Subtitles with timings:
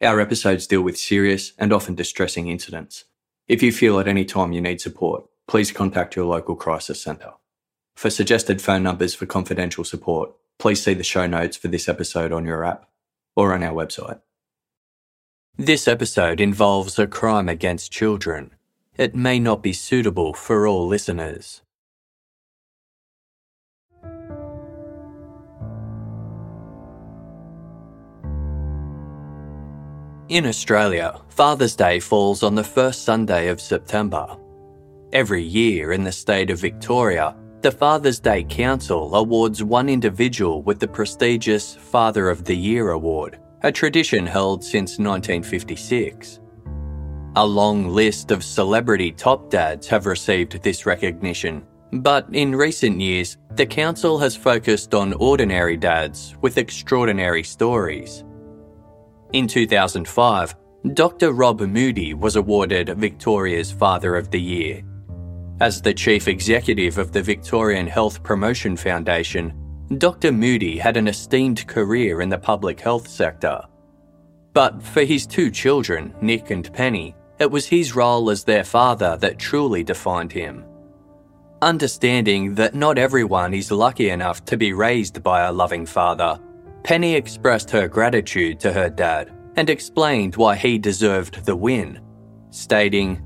[0.00, 3.04] Our episodes deal with serious and often distressing incidents.
[3.48, 7.32] If you feel at any time you need support, please contact your local crisis centre.
[7.96, 12.30] For suggested phone numbers for confidential support, please see the show notes for this episode
[12.30, 12.88] on your app
[13.34, 14.20] or on our website.
[15.56, 18.52] This episode involves a crime against children.
[18.96, 21.62] It may not be suitable for all listeners.
[30.28, 34.36] In Australia, Father's Day falls on the first Sunday of September.
[35.10, 40.80] Every year in the state of Victoria, the Father's Day Council awards one individual with
[40.80, 46.40] the prestigious Father of the Year award, a tradition held since 1956.
[47.36, 53.38] A long list of celebrity top dads have received this recognition, but in recent years,
[53.52, 58.24] the council has focused on ordinary dads with extraordinary stories.
[59.34, 60.56] In 2005,
[60.94, 61.32] Dr.
[61.32, 64.82] Rob Moodie was awarded Victoria's Father of the Year.
[65.60, 69.52] As the chief executive of the Victorian Health Promotion Foundation,
[69.98, 70.32] Dr.
[70.32, 73.60] Moodie had an esteemed career in the public health sector.
[74.54, 79.18] But for his two children, Nick and Penny, it was his role as their father
[79.18, 80.64] that truly defined him.
[81.60, 86.40] Understanding that not everyone is lucky enough to be raised by a loving father,
[86.82, 92.00] Penny expressed her gratitude to her dad and explained why he deserved the win,
[92.50, 93.22] stating,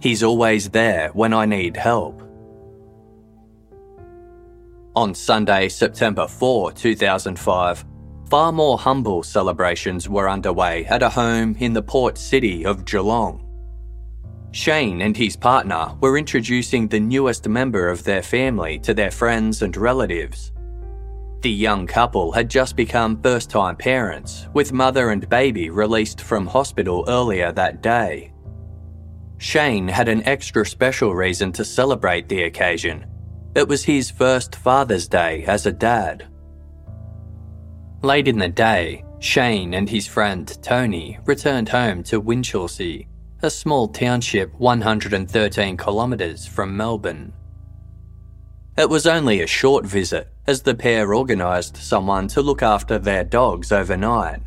[0.00, 2.22] He's always there when I need help.
[4.94, 7.84] On Sunday, September 4, 2005,
[8.28, 13.44] far more humble celebrations were underway at a home in the port city of Geelong.
[14.52, 19.62] Shane and his partner were introducing the newest member of their family to their friends
[19.62, 20.52] and relatives.
[21.40, 26.46] The young couple had just become first time parents, with mother and baby released from
[26.46, 28.32] hospital earlier that day.
[29.38, 33.06] Shane had an extra special reason to celebrate the occasion.
[33.54, 36.26] It was his first Father's Day as a dad.
[38.02, 43.06] Late in the day, Shane and his friend Tony returned home to Winchelsea,
[43.42, 47.32] a small township 113 kilometres from Melbourne.
[48.76, 53.22] It was only a short visit, as the pair organised someone to look after their
[53.22, 54.40] dogs overnight.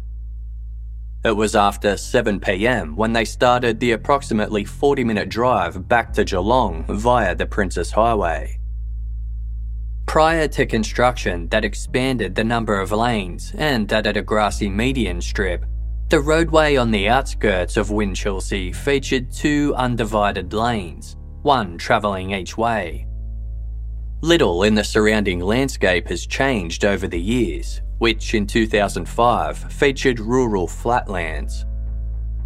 [1.24, 6.86] It was after 7pm when they started the approximately 40 minute drive back to Geelong
[6.90, 8.58] via the Princes Highway.
[10.08, 15.64] Prior to construction that expanded the number of lanes and added a grassy median strip,
[16.10, 23.06] the roadway on the outskirts of Winchelsea featured two undivided lanes, one travelling each way.
[24.24, 30.68] Little in the surrounding landscape has changed over the years, which in 2005 featured rural
[30.68, 31.66] flatlands.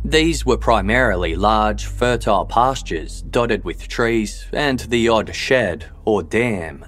[0.06, 6.86] These were primarily large, fertile pastures dotted with trees and the odd shed or dam.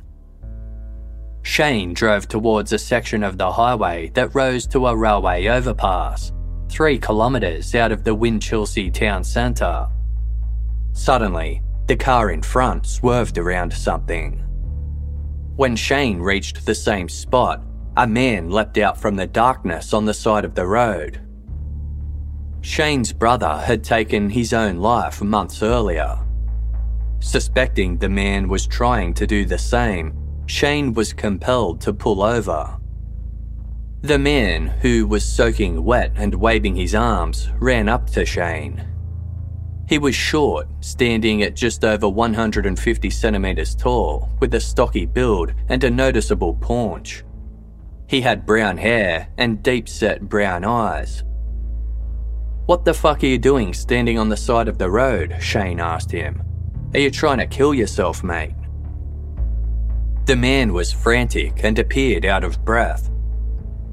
[1.41, 6.31] Shane drove towards a section of the highway that rose to a railway overpass,
[6.69, 9.87] three kilometres out of the Winchelsea town centre.
[10.93, 14.46] Suddenly, the car in front swerved around something.
[15.57, 17.63] When Shane reached the same spot,
[17.97, 21.19] a man leapt out from the darkness on the side of the road.
[22.61, 26.19] Shane's brother had taken his own life months earlier.
[27.19, 30.13] Suspecting the man was trying to do the same,
[30.45, 32.77] Shane was compelled to pull over.
[34.01, 38.85] The man, who was soaking wet and waving his arms, ran up to Shane.
[39.87, 45.81] He was short, standing at just over 150 centimetres tall, with a stocky build and
[45.83, 47.23] a noticeable paunch.
[48.07, 51.23] He had brown hair and deep set brown eyes.
[52.65, 55.37] What the fuck are you doing standing on the side of the road?
[55.39, 56.43] Shane asked him.
[56.93, 58.55] Are you trying to kill yourself, mate?
[60.25, 63.09] The man was frantic and appeared out of breath.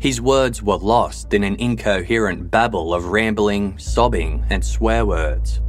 [0.00, 5.60] His words were lost in an incoherent babble of rambling, sobbing, and swear words.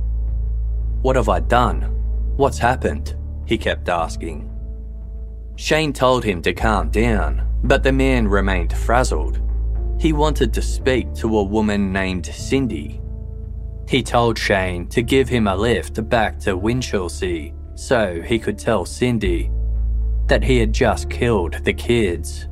[1.06, 1.84] What have I done?
[2.36, 3.16] What's happened?
[3.46, 4.50] He kept asking.
[5.56, 9.40] Shane told him to calm down, but the man remained frazzled.
[10.00, 13.04] He wanted to speak to a woman named Cindy.
[13.88, 18.84] He told Shane to give him a lift back to Winchelsea so he could tell
[18.84, 19.52] Cindy
[20.26, 22.48] that he had just killed the kids.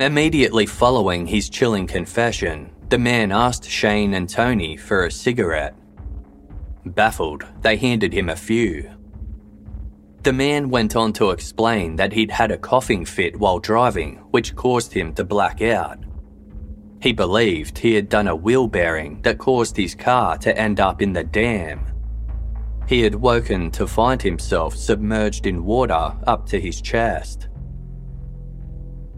[0.00, 5.76] Immediately following his chilling confession, the man asked Shane and Tony for a cigarette.
[6.86, 8.90] Baffled, they handed him a few.
[10.22, 14.56] The man went on to explain that he'd had a coughing fit while driving, which
[14.56, 15.98] caused him to black out.
[17.02, 21.02] He believed he had done a wheel bearing that caused his car to end up
[21.02, 21.84] in the dam.
[22.88, 27.49] He had woken to find himself submerged in water up to his chest.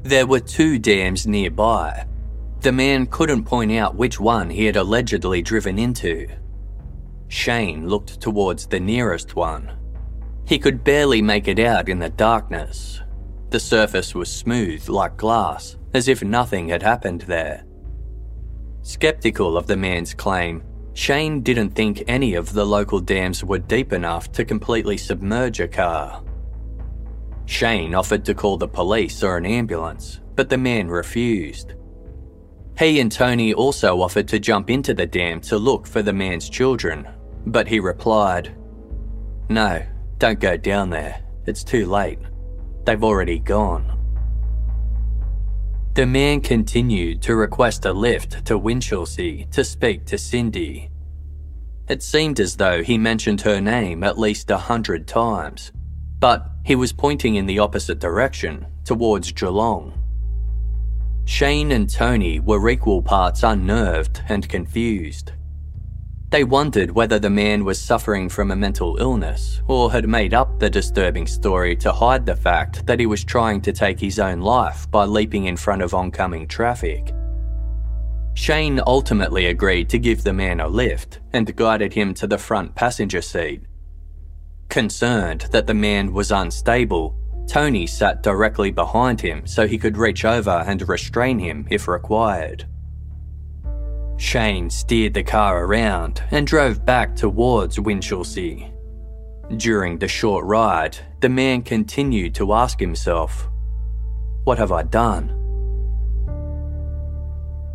[0.03, 2.07] There were two dams nearby.
[2.61, 6.29] The man couldn't point out which one he had allegedly driven into.
[7.29, 9.73] Shane looked towards the nearest one,
[10.45, 13.01] he could barely make it out in the darkness.
[13.51, 17.65] The surface was smooth like glass, as if nothing had happened there.
[18.83, 20.63] Skeptical of the man's claim,
[20.95, 25.69] Shane didn't think any of the local dams were deep enough to completely submerge a
[25.69, 26.22] car.
[27.47, 31.75] Shane offered to call the police or an ambulance, but the man refused.
[32.79, 36.49] He and Tony also offered to jump into the dam to look for the man's
[36.49, 37.07] children,
[37.47, 38.57] but he replied,
[39.49, 39.83] No,
[40.19, 41.23] don't go down there.
[41.47, 42.19] It's too late.
[42.85, 43.99] They've already gone.
[45.95, 50.91] The man continued to request a lift to Winchelsea to speak to Cindy.
[51.89, 55.71] It seemed as though he mentioned her name at least a hundred times,
[56.23, 59.93] but he was pointing in the opposite direction, towards Geelong.
[61.25, 65.33] Shane and Tony were equal parts unnerved and confused.
[66.31, 70.61] They wondered whether the man was suffering from a mental illness or had made up
[70.61, 74.43] the disturbing story to hide the fact that he was trying to take his own
[74.43, 77.13] life by leaping in front of oncoming traffic.
[78.35, 82.77] Shane ultimately agreed to give the man a lift and guided him to the front
[82.77, 83.63] passenger seat.
[84.73, 87.15] Concerned that the man was unstable,
[87.47, 92.65] Tony sat directly behind him so he could reach over and restrain him if required.
[94.17, 98.73] Shane steered the car around and drove back towards Winchelsea.
[99.59, 103.51] During the short ride, the man continued to ask himself,
[104.45, 105.29] What have I done?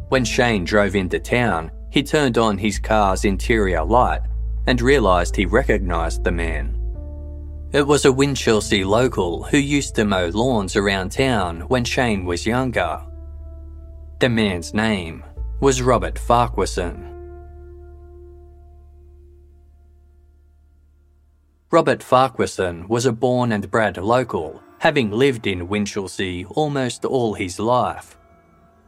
[0.10, 4.22] When Shane drove into town, he turned on his car's interior light
[4.66, 6.77] and realised he recognised the man.
[7.74, 12.46] It was a Winchelsea local who used to mow lawns around town when Shane was
[12.46, 13.02] younger.
[14.20, 15.22] The man's name
[15.60, 17.14] was Robert Farquharson.
[21.70, 27.60] Robert Farquharson was a born and bred local, having lived in Winchelsea almost all his
[27.60, 28.18] life.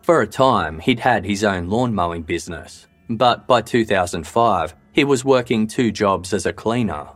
[0.04, 5.26] For a time, he'd had his own lawn mowing business, but by 2005, he was
[5.26, 7.10] working two jobs as a cleaner.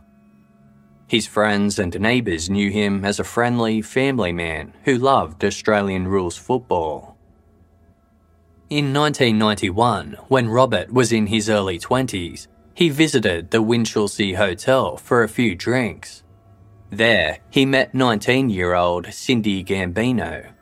[1.06, 6.36] His friends and neighbours knew him as a friendly family man who loved Australian rules
[6.36, 7.16] football.
[8.70, 15.22] In 1991, when Robert was in his early 20s, he visited the Winchelsea Hotel for
[15.22, 16.22] a few drinks.
[16.90, 20.52] There, he met 19 year old Cindy Gambino.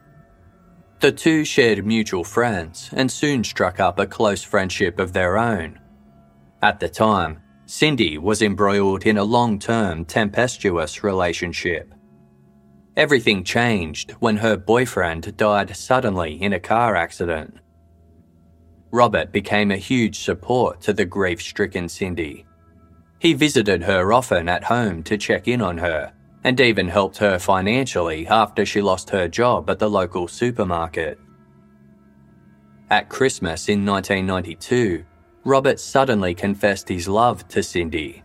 [1.01, 5.79] The two shared mutual friends and soon struck up a close friendship of their own.
[6.61, 7.42] At the time,
[7.75, 11.95] Cindy was embroiled in a long term tempestuous relationship.
[12.99, 17.57] Everything changed when her boyfriend died suddenly in a car accident.
[18.91, 22.45] Robert became a huge support to the grief stricken Cindy.
[23.19, 26.13] He visited her often at home to check in on her
[26.45, 31.19] and even helped her financially after she lost her job at the local supermarket.
[32.91, 35.07] At Christmas in 1992,
[35.45, 38.23] Robert suddenly confessed his love to Cindy.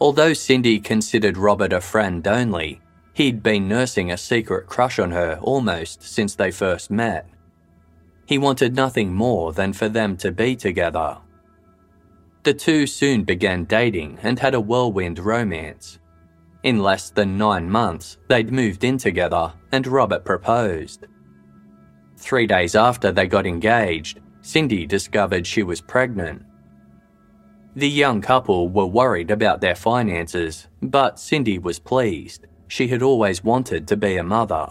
[0.00, 2.80] Although Cindy considered Robert a friend only,
[3.14, 7.28] he'd been nursing a secret crush on her almost since they first met.
[8.26, 11.18] He wanted nothing more than for them to be together.
[12.44, 15.98] The two soon began dating and had a whirlwind romance.
[16.62, 21.06] In less than nine months, they'd moved in together and Robert proposed.
[22.16, 26.42] Three days after they got engaged, Cindy discovered she was pregnant.
[27.76, 32.46] The young couple were worried about their finances, but Cindy was pleased.
[32.66, 34.66] She had always wanted to be a mother.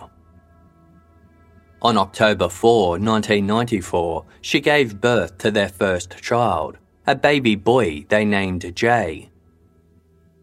[1.83, 8.25] On October 4, 1994, she gave birth to their first child, a baby boy they
[8.25, 9.29] named Jay.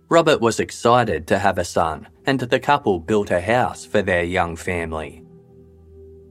[0.08, 4.22] Robert was excited to have a son, and the couple built a house for their
[4.22, 5.24] young family.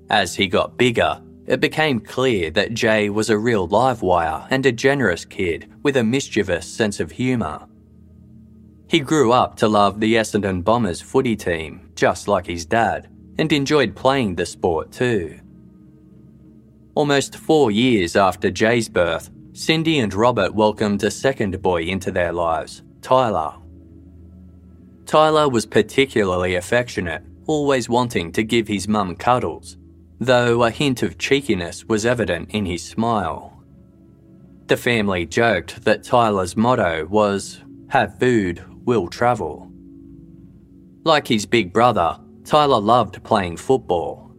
[0.09, 4.71] As he got bigger, it became clear that Jay was a real livewire and a
[4.71, 7.67] generous kid with a mischievous sense of humour.
[8.87, 13.51] He grew up to love the Essendon Bombers footy team, just like his dad, and
[13.51, 15.39] enjoyed playing the sport too.
[16.95, 22.31] Almost four years after Jay's birth, Cindy and Robert welcomed a second boy into their
[22.31, 23.55] lives, Tyler.
[25.05, 29.77] Tyler was particularly affectionate, always wanting to give his mum cuddles,
[30.19, 33.63] though a hint of cheekiness was evident in his smile.
[34.67, 39.69] The family joked that Tyler's motto was, Have food, will travel.
[41.03, 44.31] Like his big brother, Tyler loved playing football.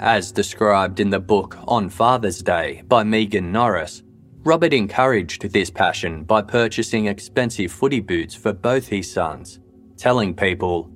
[0.00, 4.02] As described in the book On Father's Day by Megan Norris,
[4.44, 9.58] Robert encouraged this passion by purchasing expensive footy boots for both his sons,
[9.96, 10.90] telling people,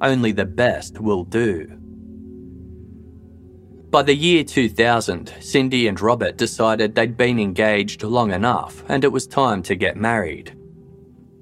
[0.00, 1.78] only the best will do.
[3.94, 9.12] By the year 2000, Cindy and Robert decided they'd been engaged long enough and it
[9.12, 10.58] was time to get married.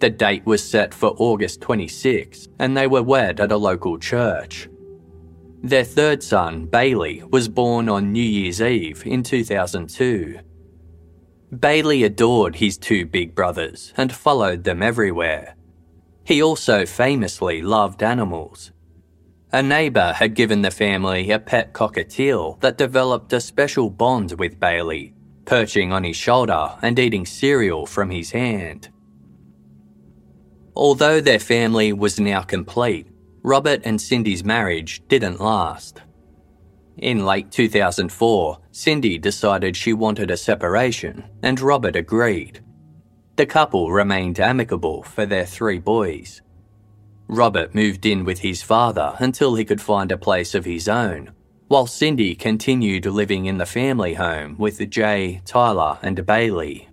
[0.00, 4.68] The date was set for August 26 and they were wed at a local church.
[5.62, 10.38] Their third son, Bailey, was born on New Year's Eve in 2002.
[11.59, 15.56] Bailey adored his two big brothers and followed them everywhere.
[16.23, 18.72] He also famously loved animals.
[19.54, 24.59] A neighbour had given the family a pet cockatiel that developed a special bond with
[24.59, 25.12] Bailey,
[25.44, 28.88] perching on his shoulder and eating cereal from his hand.
[30.75, 33.09] Although their family was now complete,
[33.42, 36.00] Robert and Cindy's marriage didn't last.
[36.97, 42.61] In late 2004, Cindy decided she wanted a separation, and Robert agreed.
[43.37, 46.40] The couple remained amicable for their three boys.
[47.33, 51.31] Robert moved in with his father until he could find a place of his own,
[51.69, 56.91] while Cindy continued living in the family home with Jay, Tyler, and Bailey.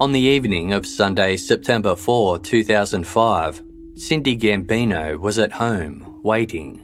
[0.00, 3.62] On the evening of Sunday, September 4, 2005,
[3.94, 6.82] Cindy Gambino was at home, waiting.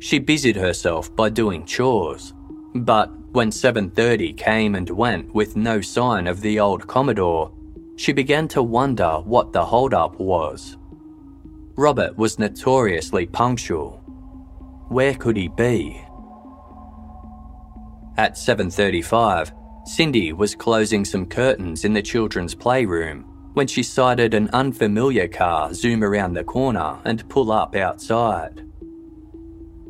[0.00, 2.32] She busied herself by doing chores,
[2.74, 7.52] but when 7:30 came and went with no sign of the old Commodore,
[7.98, 10.76] she began to wonder what the holdup was.
[11.76, 14.00] Robert was notoriously punctual.
[14.88, 16.00] Where could he be?
[18.16, 19.52] At 7:35,
[19.84, 23.24] Cindy was closing some curtains in the children's playroom
[23.54, 28.64] when she sighted an unfamiliar car zoom around the corner and pull up outside.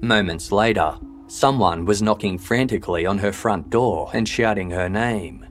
[0.01, 0.95] Moments later,
[1.27, 5.45] someone was knocking frantically on her front door and shouting her name.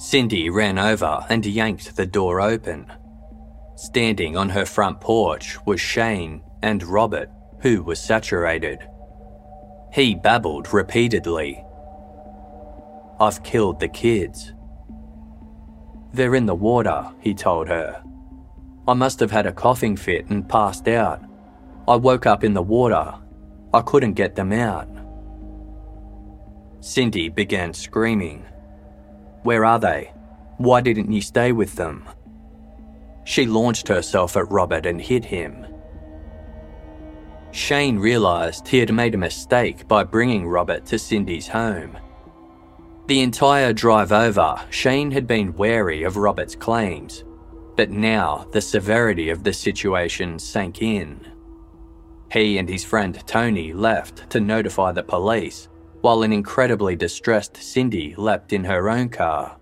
[0.00, 2.90] Cindy ran over and yanked the door open.
[3.76, 7.28] Standing on her front porch was Shane and Robert,
[7.60, 8.78] who was saturated.
[9.92, 11.62] He babbled repeatedly.
[13.20, 14.54] I've killed the kids.
[16.14, 18.02] They're in the water, he told her.
[18.88, 21.20] I must have had a coughing fit and passed out.
[21.86, 23.16] I woke up in the water.
[23.74, 24.88] I couldn't get them out.
[26.80, 28.46] Cindy began screaming.
[29.42, 30.12] Where are they?
[30.58, 32.08] Why didn't you stay with them?
[33.24, 35.66] She launched herself at Robert and hit him.
[37.52, 41.98] Shane realised he had made a mistake by bringing Robert to Cindy's home.
[43.06, 47.24] The entire drive over, Shane had been wary of Robert's claims,
[47.76, 51.20] but now the severity of the situation sank in.
[52.30, 55.68] He and his friend Tony left to notify the police,
[56.00, 59.56] while an incredibly distressed Cindy leapt in her own car.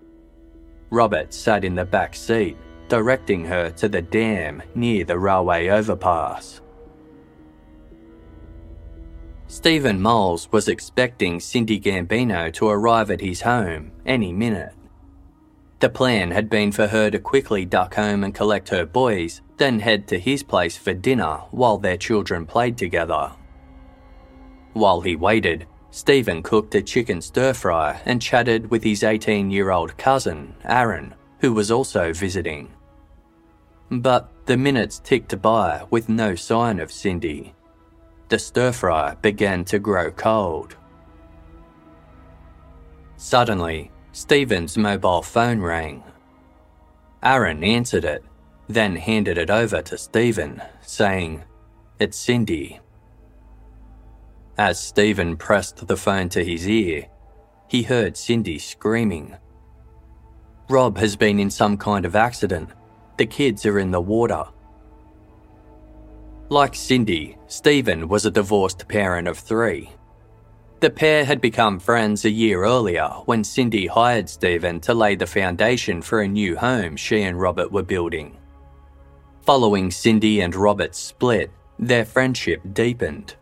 [0.89, 6.61] Robert sat in the back seat, directing her to the dam near the railway overpass.
[9.47, 14.73] Stephen Moules was expecting Cindy Gambino to arrive at his home any minute.
[15.79, 19.79] The plan had been for her to quickly duck home and collect her boys, then
[19.79, 23.31] head to his place for dinner while their children played together.
[24.73, 29.71] While he waited, Stephen cooked a chicken stir fry and chatted with his 18 year
[29.71, 32.71] old cousin, Aaron, who was also visiting.
[33.89, 37.53] But the minutes ticked by with no sign of Cindy
[38.29, 40.75] the stir fry began to grow cold.
[43.17, 46.03] Suddenly, Stephen's mobile phone rang.
[47.21, 48.23] Aaron answered it,
[48.67, 51.43] then handed it over to Stephen, saying,
[51.99, 52.79] It's Cindy.
[54.59, 57.07] As Stephen pressed the phone to his ear,
[57.69, 59.37] he heard Cindy screaming.
[60.69, 62.67] Rob has been in some kind of accident.
[63.15, 64.43] The kids are in the water.
[66.49, 69.91] Like Cindy, Stephen was a divorced parent of three.
[70.81, 75.25] The pair had become friends a year earlier when Cindy hired Stephen to lay the
[75.25, 78.35] foundation for a new home she and Robert were building.
[79.43, 81.49] Following Cindy and Robert's split,
[81.79, 83.35] their friendship deepened.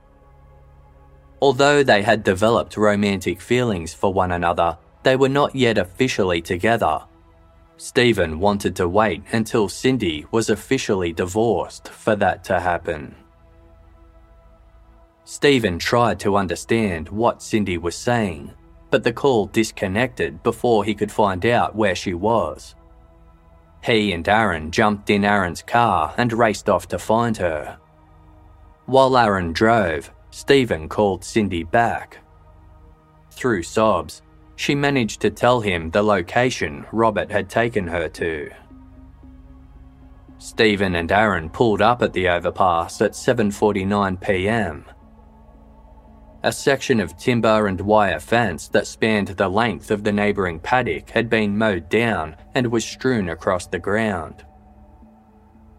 [1.42, 7.02] Although they had developed romantic feelings for one another, they were not yet officially together.
[7.78, 13.16] Stephen wanted to wait until Cindy was officially divorced for that to happen.
[15.26, 18.52] Stephen tried to understand what Cindy was saying,
[18.90, 22.74] but the call disconnected before he could find out where she was.
[23.84, 27.78] He and Aaron jumped in Aaron's car and raced off to find her.
[28.86, 32.20] While Aaron drove, Stephen called Cindy back.
[33.32, 34.22] Through sobs,
[34.56, 38.52] she managed to tell him the location Robert had taken her to.
[40.38, 44.86] Stephen and Aaron pulled up at the overpass at 7:49 p.m.
[46.44, 51.10] A section of timber and wire fence that spanned the length of the neighbouring paddock
[51.10, 54.46] had been mowed down and was strewn across the ground.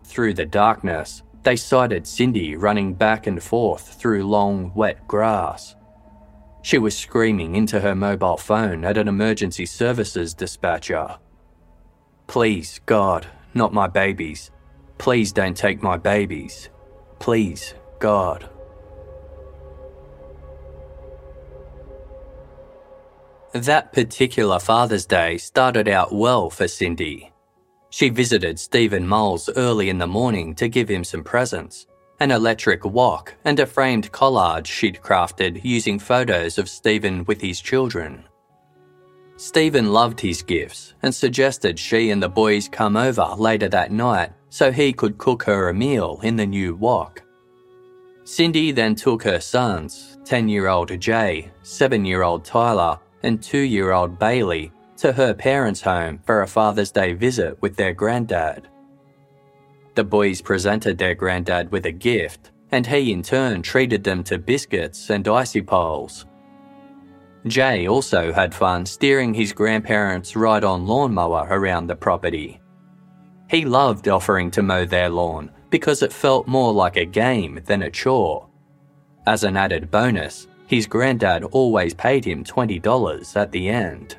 [0.02, 5.76] Through the darkness, they sighted Cindy running back and forth through long, wet grass.
[6.62, 11.18] She was screaming into her mobile phone at an emergency services dispatcher.
[12.26, 14.50] Please, God, not my babies.
[14.98, 16.68] Please don't take my babies.
[17.18, 18.48] Please, God.
[23.52, 27.32] That particular Father's Day started out well for Cindy.
[27.90, 31.86] She visited Stephen Moules early in the morning to give him some presents
[32.20, 37.60] an electric wok, and a framed collage she'd crafted using photos of Stephen with his
[37.60, 38.24] children.
[39.36, 44.32] Stephen loved his gifts and suggested she and the boys come over later that night
[44.50, 47.22] so he could cook her a meal in the new wok.
[48.24, 53.58] Cindy then took her sons, 10 year old Jay, 7 year old Tyler, and 2
[53.58, 58.68] year old Bailey, to her parents' home for a Father's Day visit with their granddad.
[59.94, 64.38] The boys presented their granddad with a gift, and he in turn treated them to
[64.38, 66.26] biscuits and icy poles.
[67.46, 72.60] Jay also had fun steering his grandparents' ride on lawnmower around the property.
[73.48, 77.82] He loved offering to mow their lawn because it felt more like a game than
[77.82, 78.48] a chore.
[79.26, 84.16] As an added bonus, his granddad always paid him $20 at the end.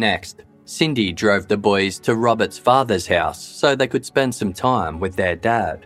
[0.00, 4.98] Next, Cindy drove the boys to Robert's father's house so they could spend some time
[4.98, 5.84] with their dad.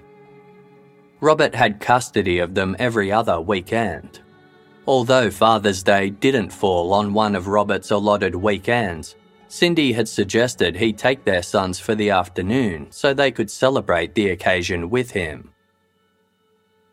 [1.20, 4.20] Robert had custody of them every other weekend.
[4.86, 9.16] Although Father's Day didn't fall on one of Robert's allotted weekends,
[9.48, 14.30] Cindy had suggested he take their sons for the afternoon so they could celebrate the
[14.30, 15.50] occasion with him.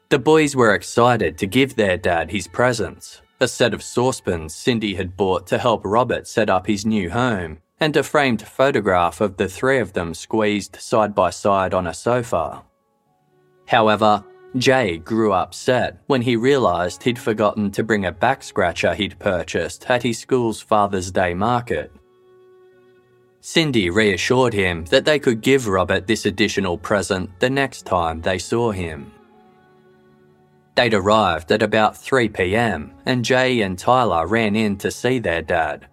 [0.09, 4.93] The boys were excited to give their dad his presents a set of saucepans Cindy
[4.93, 9.37] had bought to help Robert set up his new home, and a framed photograph of
[9.37, 12.63] the three of them squeezed side by side on a sofa.
[13.65, 14.23] However,
[14.57, 19.89] Jay grew upset when he realised he'd forgotten to bring a back scratcher he'd purchased
[19.89, 21.91] at his school's Father's Day market.
[23.39, 28.37] Cindy reassured him that they could give Robert this additional present the next time they
[28.37, 29.11] saw him.
[30.75, 35.41] They'd arrived at about 3 pm, and Jay and Tyler ran in to see their
[35.41, 35.87] dad.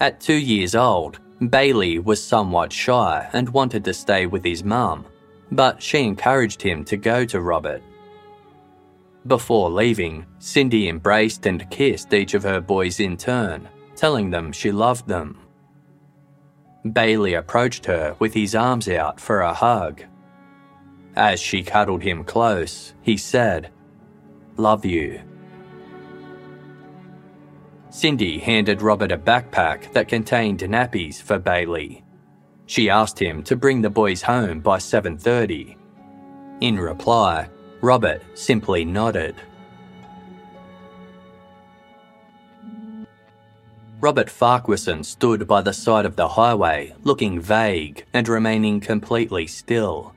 [0.00, 1.20] At two years old,
[1.50, 5.06] Bailey was somewhat shy and wanted to stay with his mum,
[5.52, 7.82] but she encouraged him to go to Robert.
[9.26, 14.72] Before leaving, Cindy embraced and kissed each of her boys in turn, telling them she
[14.72, 15.38] loved them.
[16.92, 20.02] Bailey approached her with his arms out for a hug.
[21.14, 23.70] As she cuddled him close, he said,
[24.56, 25.20] Love you.
[27.90, 32.02] Cindy handed Robert a backpack that contained nappies for Bailey.
[32.64, 35.76] She asked him to bring the boys home by 7:30.
[36.60, 37.48] In reply,
[37.82, 39.34] Robert simply nodded.
[44.00, 50.11] Robert Farquharson stood by the side of the highway, looking vague and remaining completely still.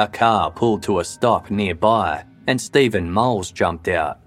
[0.00, 4.20] A car pulled to a stop nearby, and Stephen Moules jumped out.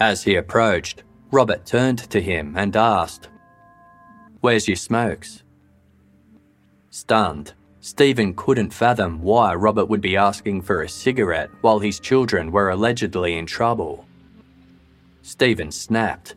[0.00, 3.28] As he approached, Robert turned to him and asked,
[4.40, 5.44] Where's your smokes?
[6.90, 12.50] Stunned, Stephen couldn't fathom why Robert would be asking for a cigarette while his children
[12.50, 14.04] were allegedly in trouble.
[15.22, 16.34] Stephen snapped.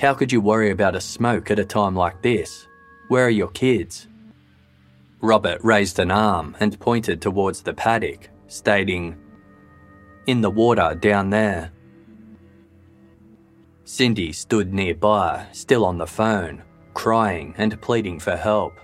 [0.00, 2.66] How could you worry about a smoke at a time like this?
[3.08, 4.08] Where are your kids?
[5.22, 9.16] Robert raised an arm and pointed towards the paddock, stating,
[10.26, 11.70] In the water down there.
[13.84, 18.80] Cindy stood nearby, still on the phone, crying and pleading for help.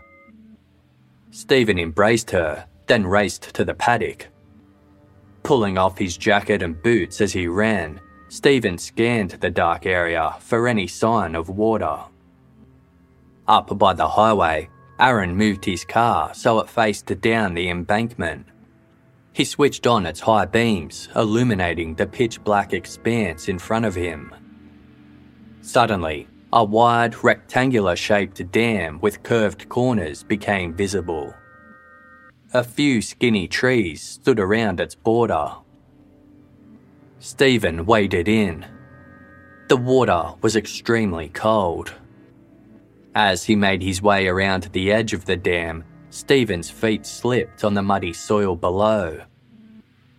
[1.33, 4.29] Stephen embraced her, then raced to the paddock.
[5.43, 10.69] Pulling off his jacket and boots as he ran, Stephen scanned the dark area for
[10.69, 11.99] any sign of water.
[13.49, 14.69] Up by the highway,
[15.01, 18.47] Aaron moved his car so it faced down the embankment.
[19.33, 24.35] He switched on its high beams, illuminating the pitch black expanse in front of him.
[25.61, 31.35] Suddenly, a wide, rectangular shaped dam with curved corners became visible.
[32.55, 35.53] A few skinny trees stood around its border.
[37.19, 38.65] Stephen waded in.
[39.69, 41.93] The water was extremely cold.
[43.15, 47.75] As he made his way around the edge of the dam, Stephen's feet slipped on
[47.75, 49.23] the muddy soil below.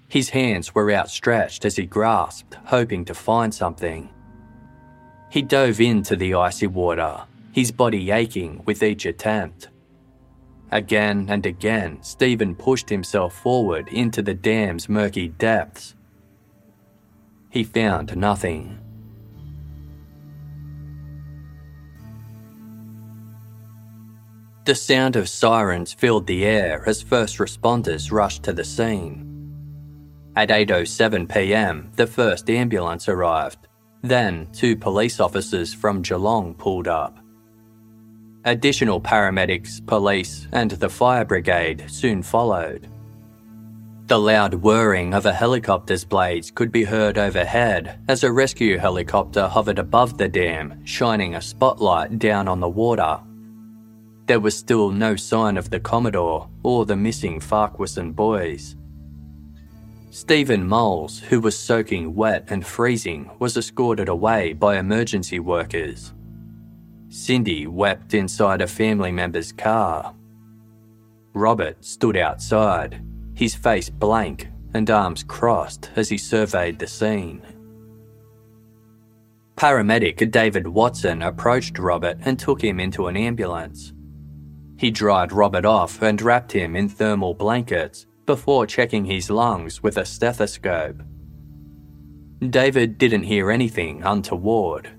[0.08, 4.10] His hands were outstretched as he grasped, hoping to find something.
[5.30, 9.70] He dove into the icy water, his body aching with each attempt.
[10.72, 15.96] Again and again, Stephen pushed himself forward into the dam's murky depths.
[17.50, 18.80] He found nothing.
[24.70, 29.26] The sound of sirens filled the air as first responders rushed to the scene.
[30.36, 33.68] At 8:07 p.m., the first ambulance arrived.
[34.04, 37.18] Then, two police officers from Geelong pulled up.
[38.46, 42.88] Additional paramedics, police, and the fire brigade soon followed.
[44.06, 49.48] The loud whirring of a helicopter's blades could be heard overhead as a rescue helicopter
[49.48, 53.20] hovered above the dam, shining a spotlight down on the water.
[54.30, 58.76] There was still no sign of the Commodore or the missing Farquharson boys.
[60.12, 66.14] Stephen Moules, who was soaking wet and freezing, was escorted away by emergency workers.
[67.10, 70.14] Cindy wept inside a family member's car.
[71.34, 77.42] Robert stood outside, his face blank and arms crossed as he surveyed the scene.
[79.56, 83.92] Paramedic David Watson approached Robert and took him into an ambulance.
[84.80, 89.98] He dried Robert off and wrapped him in thermal blankets before checking his lungs with
[89.98, 91.02] a stethoscope.
[92.50, 94.90] David didn't hear anything untoward.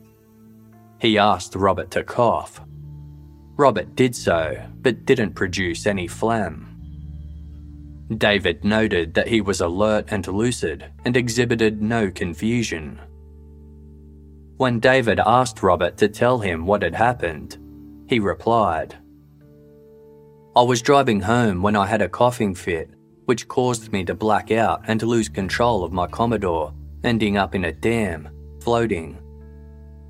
[1.00, 2.60] He asked Robert to cough.
[3.56, 6.66] Robert did so, but didn't produce any phlegm.
[8.18, 13.00] David noted that he was alert and lucid and exhibited no confusion.
[14.58, 17.56] When David asked Robert to tell him what had happened,
[18.10, 18.98] he replied,
[20.56, 22.90] I was driving home when I had a coughing fit
[23.30, 27.54] which caused me to black out and to lose control of my Commodore, ending up
[27.54, 28.28] in a dam,
[28.60, 29.20] floating.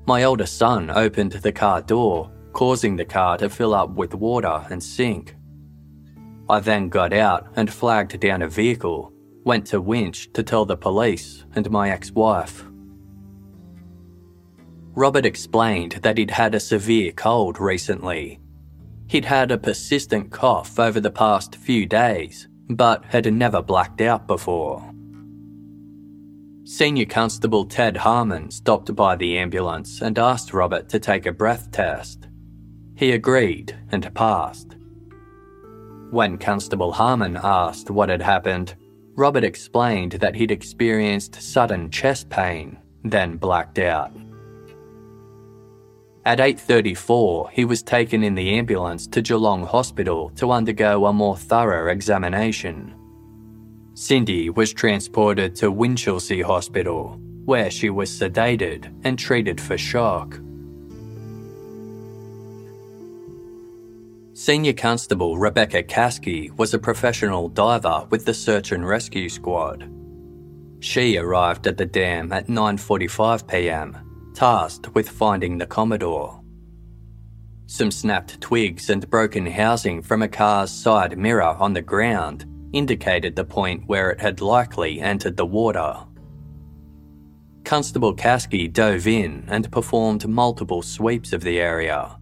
[0.07, 4.65] My older son opened the car door, causing the car to fill up with water
[4.71, 5.35] and sink.
[6.49, 10.75] I then got out and flagged down a vehicle, went to Winch to tell the
[10.75, 12.65] police and my ex wife.
[14.95, 18.40] Robert explained that he'd had a severe cold recently.
[19.11, 24.25] He'd had a persistent cough over the past few days but had never blacked out
[24.25, 24.81] before.
[26.63, 31.71] Senior Constable Ted Harmon stopped by the ambulance and asked Robert to take a breath
[31.71, 32.29] test.
[32.95, 34.77] He agreed and passed.
[36.11, 38.75] When Constable Harmon asked what had happened,
[39.17, 44.13] Robert explained that he'd experienced sudden chest pain, then blacked out.
[46.23, 51.35] At 8:34, he was taken in the ambulance to Geelong Hospital to undergo a more
[51.35, 52.93] thorough examination.
[53.95, 60.39] Cindy was transported to Winchelsea Hospital, where she was sedated and treated for shock.
[64.33, 69.89] Senior Constable Rebecca Caskey was a professional diver with the Search and Rescue Squad.
[70.81, 76.41] She arrived at the dam at 9:45 p.m tasked with finding the Commodore.
[77.67, 83.35] Some snapped twigs and broken housing from a car's side mirror on the ground indicated
[83.35, 85.95] the point where it had likely entered the water.
[87.63, 92.17] Constable Caskey dove in and performed multiple sweeps of the area.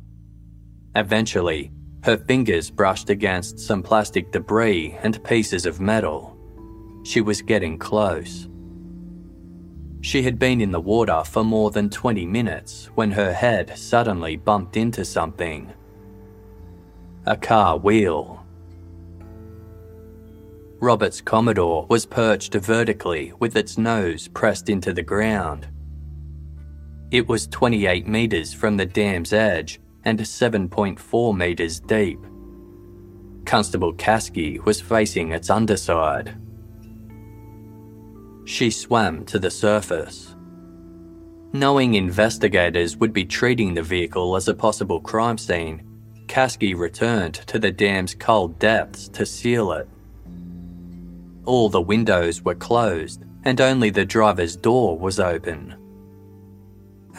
[0.95, 1.71] Eventually,
[2.03, 6.35] her fingers brushed against some plastic debris and pieces of metal.
[7.03, 8.48] She was getting close.
[10.01, 14.37] She had been in the water for more than 20 minutes when her head suddenly
[14.37, 15.73] bumped into something.
[17.25, 18.45] A car wheel.
[20.79, 25.67] Robert's Commodore was perched vertically with its nose pressed into the ground.
[27.11, 32.19] It was 28 metres from the dam's edge and 7.4 metres deep.
[33.45, 36.37] Constable Caskey was facing its underside.
[38.49, 40.35] She swam to the surface.
[41.53, 45.83] Knowing investigators would be treating the vehicle as a possible crime scene,
[46.25, 49.87] Caskey returned to the dam's cold depths to seal it.
[51.45, 55.75] All the windows were closed and only the driver's door was open.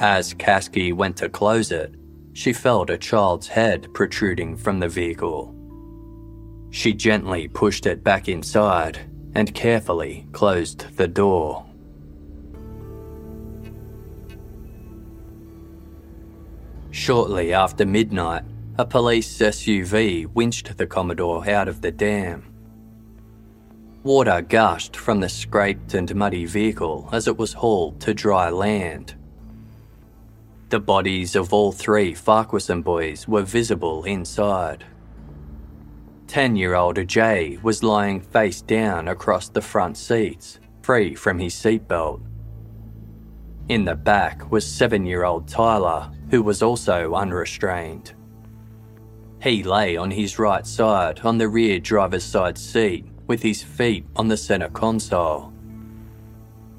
[0.00, 1.94] As Caskey went to close it,
[2.32, 5.54] she felt a child's head protruding from the vehicle.
[6.70, 11.64] She gently pushed it back inside and carefully closed the door.
[16.90, 18.42] Shortly after midnight,
[18.78, 22.44] a police SUV winched the Commodore out of the dam.
[24.02, 29.14] Water gushed from the scraped and muddy vehicle as it was hauled to dry land.
[30.70, 34.84] The bodies of all three Farquharson boys were visible inside.
[36.30, 41.54] 10 year old Jay was lying face down across the front seats, free from his
[41.54, 42.20] seatbelt.
[43.68, 48.12] In the back was 7 year old Tyler, who was also unrestrained.
[49.42, 54.06] He lay on his right side on the rear driver's side seat with his feet
[54.14, 55.52] on the centre console.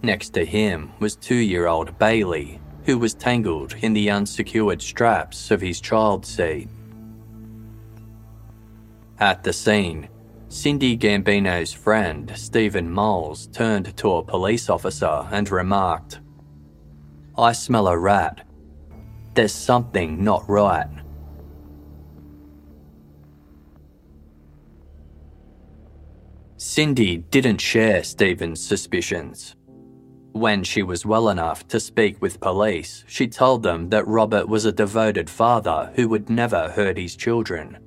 [0.01, 5.51] Next to him was two year old Bailey, who was tangled in the unsecured straps
[5.51, 6.69] of his child seat.
[9.21, 10.09] At the scene,
[10.49, 16.21] Cindy Gambino's friend, Stephen Moules, turned to a police officer and remarked,
[17.37, 18.47] I smell a rat.
[19.35, 20.89] There's something not right.
[26.57, 29.55] Cindy didn't share Stephen's suspicions.
[30.31, 34.65] When she was well enough to speak with police, she told them that Robert was
[34.65, 37.77] a devoted father who would never hurt his children.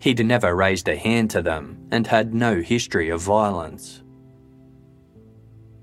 [0.00, 4.02] He'd never raised a hand to them and had no history of violence.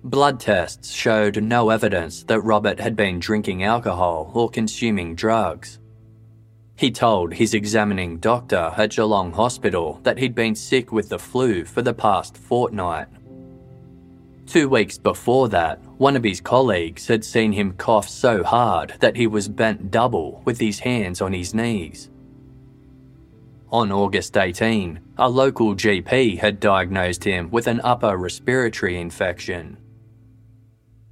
[0.04, 5.80] Blood tests showed no evidence that Robert had been drinking alcohol or consuming drugs.
[6.78, 11.66] He told his examining doctor at Geelong Hospital that he'd been sick with the flu
[11.66, 13.08] for the past fortnight.
[14.46, 19.16] Two weeks before that, one of his colleagues had seen him cough so hard that
[19.16, 22.12] he was bent double with his hands on his knees.
[23.72, 29.78] On August 18, a local GP had diagnosed him with an upper respiratory infection.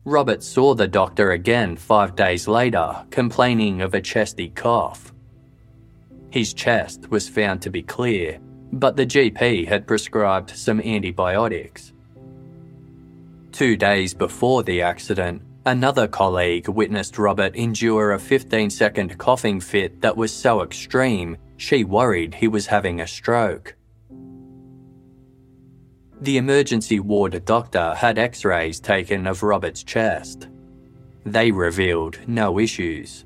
[0.05, 5.13] Robert saw the doctor again five days later, complaining of a chesty cough.
[6.29, 8.39] His chest was found to be clear,
[8.71, 11.93] but the GP had prescribed some antibiotics.
[13.51, 20.01] Two days before the accident, another colleague witnessed Robert endure a 15 second coughing fit
[20.01, 23.75] that was so extreme she worried he was having a stroke.
[26.21, 30.47] The emergency ward doctor had x rays taken of Robert's chest.
[31.25, 33.25] They revealed no issues.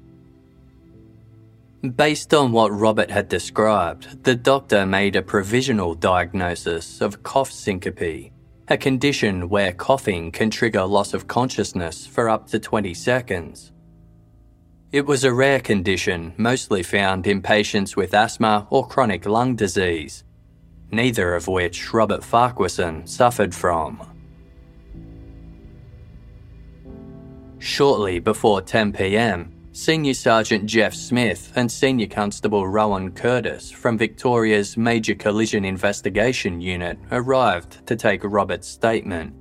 [1.95, 8.31] Based on what Robert had described, the doctor made a provisional diagnosis of cough syncope,
[8.69, 13.71] a condition where coughing can trigger loss of consciousness for up to 20 seconds.
[14.91, 20.25] It was a rare condition mostly found in patients with asthma or chronic lung disease,
[20.91, 24.05] neither of which Robert Farquharson suffered from.
[27.59, 34.75] Shortly before 10 pm, Senior Sergeant Jeff Smith and Senior Constable Rowan Curtis from Victoria's
[34.75, 39.35] Major Collision Investigation Unit arrived to take Robert's statement.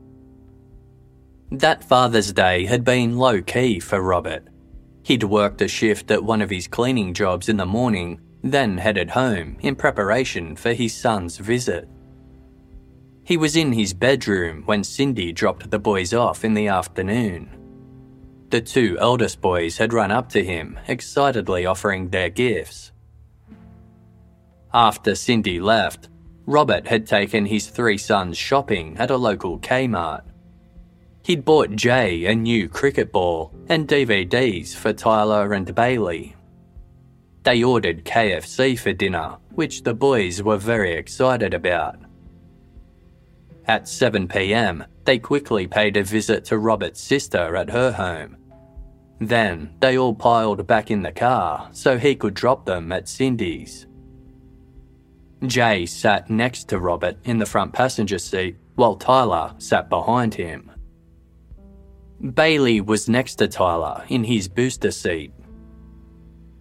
[1.51, 4.47] That Father's Day had been low key for Robert
[5.05, 9.09] He'd worked a shift at one of his cleaning jobs in the morning, then headed
[9.09, 11.89] home in preparation for his son's visit.
[13.25, 17.56] He was in his bedroom when Cindy dropped the boys off in the afternoon.
[18.51, 22.93] The two eldest boys had run up to him, excitedly offering their gifts.
[24.73, 26.09] After Cindy left,
[26.47, 30.23] Robert had taken his three sons shopping at a local Kmart.
[31.25, 36.37] He'd bought Jay a new cricket ball and DVDs for Tyler and Bailey.
[37.43, 41.97] They ordered KFC for dinner, which the boys were very excited about.
[43.67, 48.37] At 7pm, they quickly paid a visit to Robert's sister at her home.
[49.21, 53.87] Then they all piled back in the car so he could drop them at Cindy's.
[55.47, 60.71] Jay sat next to Robert in the front passenger seat while Tyler sat behind him.
[62.35, 65.33] Bailey was next to Tyler in his booster seat.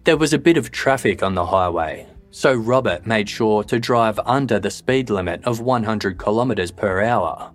[0.04, 4.20] There was a bit of traffic on the highway, so Robert made sure to drive
[4.24, 7.52] under the speed limit of 100 kilometres per hour.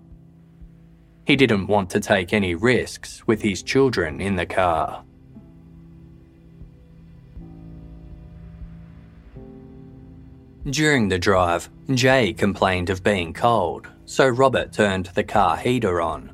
[1.26, 5.04] He didn't want to take any risks with his children in the car.
[10.70, 16.32] During the drive, Jay complained of being cold, so Robert turned the car heater on.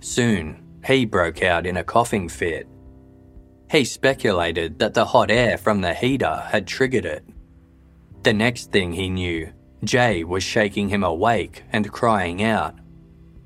[0.00, 2.66] Soon, he broke out in a coughing fit.
[3.70, 7.24] He speculated that the hot air from the heater had triggered it.
[8.22, 9.52] The next thing he knew,
[9.84, 12.76] Jay was shaking him awake and crying out,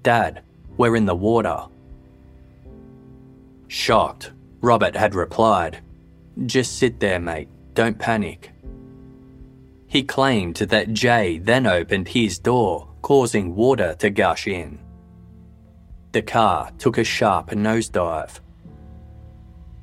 [0.03, 0.43] Dad,
[0.77, 1.67] we're in the water.
[3.69, 5.81] Shocked, Robert had replied,
[6.47, 8.51] Just sit there, mate, don't panic.
[9.87, 14.79] He claimed that Jay then opened his door, causing water to gush in.
[16.13, 18.41] The car took a sharp nosedive.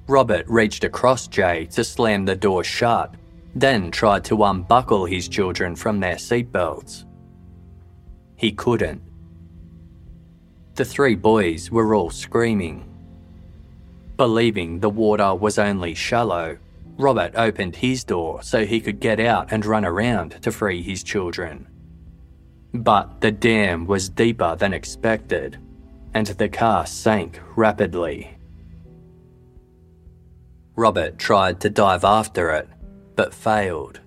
[0.08, 3.14] Robert reached across Jay to slam the door shut,
[3.54, 7.06] then tried to unbuckle his children from their seatbelts.
[8.36, 9.02] He couldn't.
[10.78, 12.86] The three boys were all screaming.
[14.16, 16.60] Believing the water was only shallow,
[17.00, 21.02] Robert opened his door so he could get out and run around to free his
[21.02, 21.68] children.
[22.76, 25.58] But the dam was deeper than expected,
[26.14, 28.38] and the car sank rapidly.
[30.76, 32.70] Robert tried to dive after it,
[33.16, 34.00] but failed.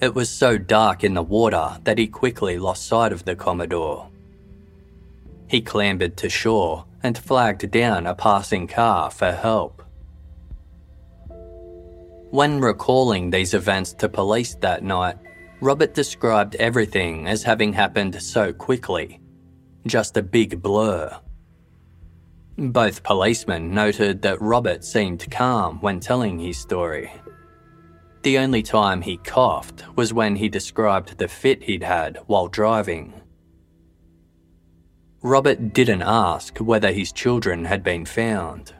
[0.00, 4.08] It was so dark in the water that he quickly lost sight of the Commodore.
[5.52, 9.82] He clambered to shore and flagged down a passing car for help.
[12.30, 15.18] When recalling these events to police that night,
[15.60, 19.20] Robert described everything as having happened so quickly.
[19.86, 21.20] Just a big blur.
[22.56, 27.12] Both policemen noted that Robert seemed calm when telling his story.
[28.22, 33.21] The only time he coughed was when he described the fit he'd had while driving.
[35.22, 38.74] Robert didn't ask whether his children had been found.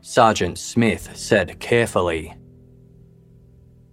[0.00, 2.34] Sergeant Smith said carefully,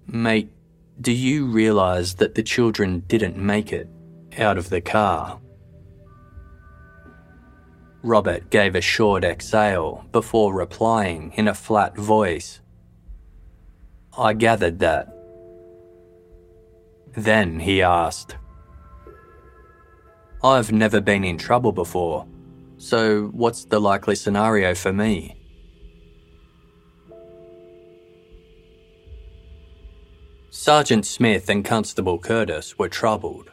[0.05, 0.51] Mate,
[0.99, 3.89] do you realise that the children didn't make it
[4.37, 5.39] out of the car?
[8.03, 12.61] Robert gave a short exhale before replying in a flat voice.
[14.15, 15.07] I gathered that.
[17.13, 18.35] Then he asked,
[20.43, 22.25] I've never been in trouble before,
[22.77, 25.36] so what's the likely scenario for me?
[30.49, 33.51] Sergeant Smith and Constable Curtis were troubled.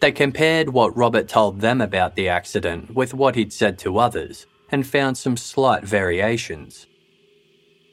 [0.00, 4.46] They compared what Robert told them about the accident with what he'd said to others
[4.70, 6.86] and found some slight variations.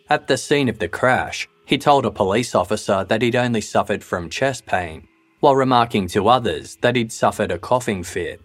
[0.09, 4.05] At the scene of the crash, he told a police officer that he'd only suffered
[4.05, 5.08] from chest pain,
[5.39, 8.41] while remarking to others that he'd suffered a coughing fit.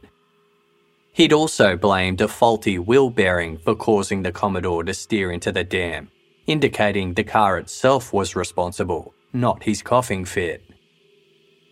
[1.12, 5.64] He'd also blamed a faulty wheel bearing for causing the Commodore to steer into the
[5.64, 6.10] dam,
[6.46, 10.62] indicating the car itself was responsible not his coughing fit.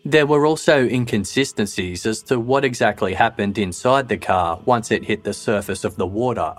[0.05, 5.23] There were also inconsistencies as to what exactly happened inside the car once it hit
[5.23, 6.53] the surface of the water.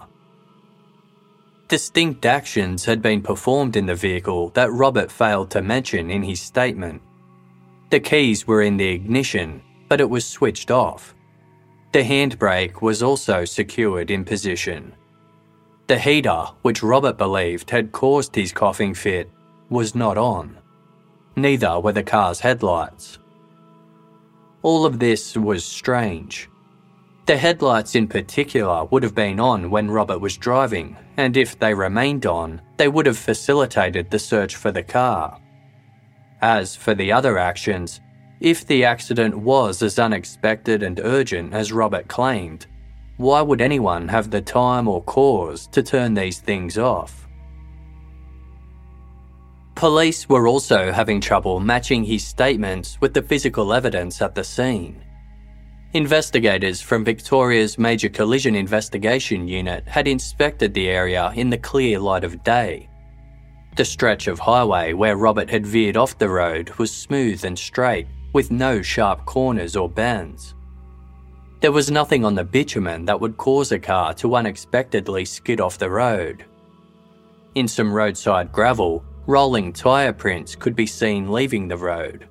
[1.68, 6.40] Distinct actions had been performed in the vehicle that Robert failed to mention in his
[6.40, 7.02] statement.
[7.90, 11.14] The keys were in the ignition, but it was switched off.
[11.92, 14.94] The handbrake was also secured in position.
[15.86, 19.30] The heater, which Robert believed had caused his coughing fit,
[19.68, 20.58] was not on
[21.36, 23.18] neither were the car's headlights.
[24.62, 26.48] All of this was strange.
[27.26, 31.72] The headlights in particular would have been on when Robert was driving, and if they
[31.74, 35.40] remained on, they would have facilitated the search for the car.
[36.44, 38.02] As for the other actions,
[38.38, 42.66] if the accident was as unexpected and urgent as Robert claimed,
[43.16, 47.26] why would anyone have the time or cause to turn these things off?
[49.74, 55.02] Police were also having trouble matching his statements with the physical evidence at the scene.
[55.94, 62.22] Investigators from Victoria's Major Collision Investigation Unit had inspected the area in the clear light
[62.22, 62.90] of day.
[63.76, 68.06] The stretch of highway where Robert had veered off the road was smooth and straight,
[68.32, 70.54] with no sharp corners or bends.
[71.60, 75.78] There was nothing on the bitumen that would cause a car to unexpectedly skid off
[75.78, 76.44] the road.
[77.54, 82.28] In some roadside gravel, Rolling tyre prints could be seen leaving the road.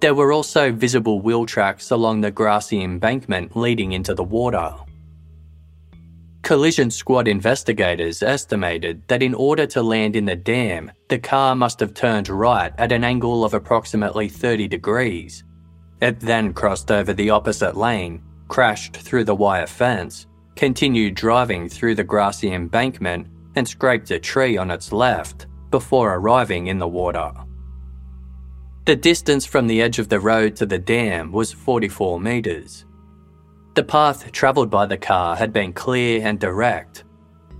[0.00, 4.74] There were also visible wheel tracks along the grassy embankment leading into the water.
[6.42, 11.80] Collision squad investigators estimated that in order to land in the dam, the car must
[11.80, 15.44] have turned right at an angle of approximately 30 degrees.
[16.00, 20.26] It then crossed over the opposite lane, crashed through the wire fence,
[20.56, 23.26] continued driving through the grassy embankment,
[23.56, 27.32] and scraped a tree on its left before arriving in the water.
[28.86, 32.86] The distance from the edge of the road to the dam was 44 metres.
[33.78, 37.04] The path travelled by the car had been clear and direct.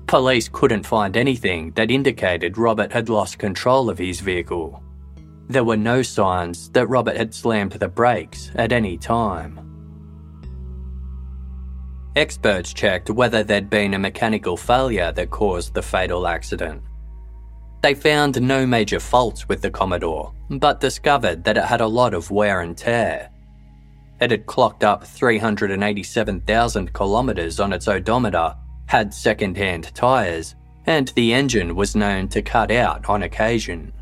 [0.09, 4.83] Police couldn't find anything that indicated Robert had lost control of his vehicle.
[5.49, 9.61] There were no signs that Robert had slammed the brakes at any time.
[12.17, 16.83] Experts checked whether there'd been a mechanical failure that caused the fatal accident.
[17.81, 22.13] They found no major faults with the Commodore, but discovered that it had a lot
[22.13, 23.31] of wear and tear.
[24.21, 28.55] It had clocked up 387,000 kilometres on its odometer,
[28.87, 30.55] had second hand tyres,
[30.87, 33.93] and the engine was known to cut out on occasion.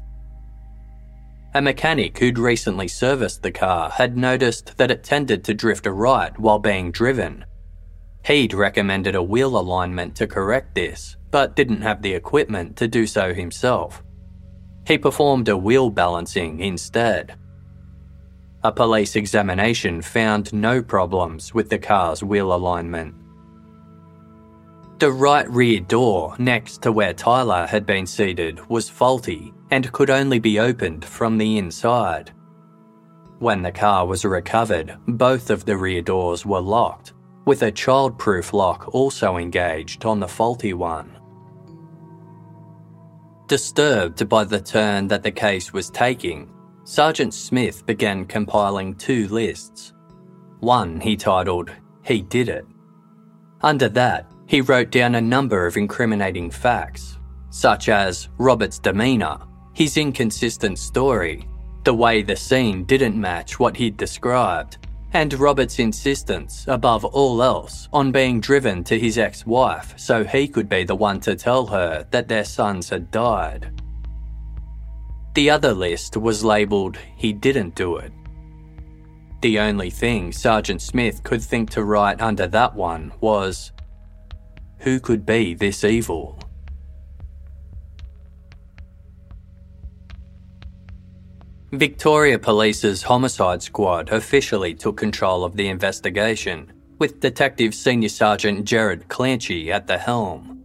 [1.55, 5.93] A mechanic who'd recently serviced the car had noticed that it tended to drift a
[5.93, 7.45] right while being driven.
[8.25, 13.07] He'd recommended a wheel alignment to correct this, but didn't have the equipment to do
[13.07, 14.03] so himself.
[14.87, 17.37] He performed a wheel balancing instead.
[18.67, 23.14] A police examination found no problems with the car's wheel alignment.
[24.99, 30.11] The right rear door next to where Tyler had been seated was faulty and could
[30.11, 32.33] only be opened from the inside.
[33.39, 37.12] When the car was recovered, both of the rear doors were locked,
[37.45, 41.17] with a childproof lock also engaged on the faulty one.
[43.47, 46.51] Disturbed by the turn that the case was taking,
[46.89, 49.93] Sergeant Smith began compiling two lists.
[50.61, 51.72] One he titled,
[52.05, 52.64] He Did It.
[53.61, 57.18] Under that, he wrote down a number of incriminating facts,
[57.51, 59.37] such as Robert's demeanour,
[59.74, 61.49] his inconsistent story,
[61.82, 64.78] the way the scene didn't match what he'd described,
[65.12, 70.47] and Robert's insistence, above all else, on being driven to his ex wife so he
[70.47, 73.72] could be the one to tell her that their sons had died.
[75.37, 78.11] The other list was labelled He Didn't Do It.
[79.43, 83.70] The only thing Sergeant Smith could think to write under that one was
[84.78, 86.39] Who could be this evil?
[91.70, 99.07] Victoria Police's homicide squad officially took control of the investigation, with Detective Senior Sergeant Jared
[99.09, 100.55] Clanchy at the helm.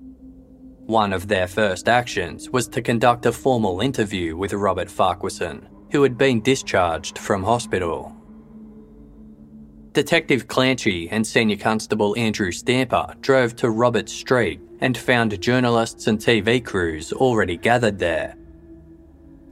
[0.92, 6.04] One of their first actions was to conduct a formal interview with Robert Farquharson, who
[6.04, 8.14] had been discharged from hospital.
[9.94, 16.20] Detective Clanchy and Senior Constable Andrew Stamper drove to Robert Street and found journalists and
[16.20, 18.36] TV crews already gathered there.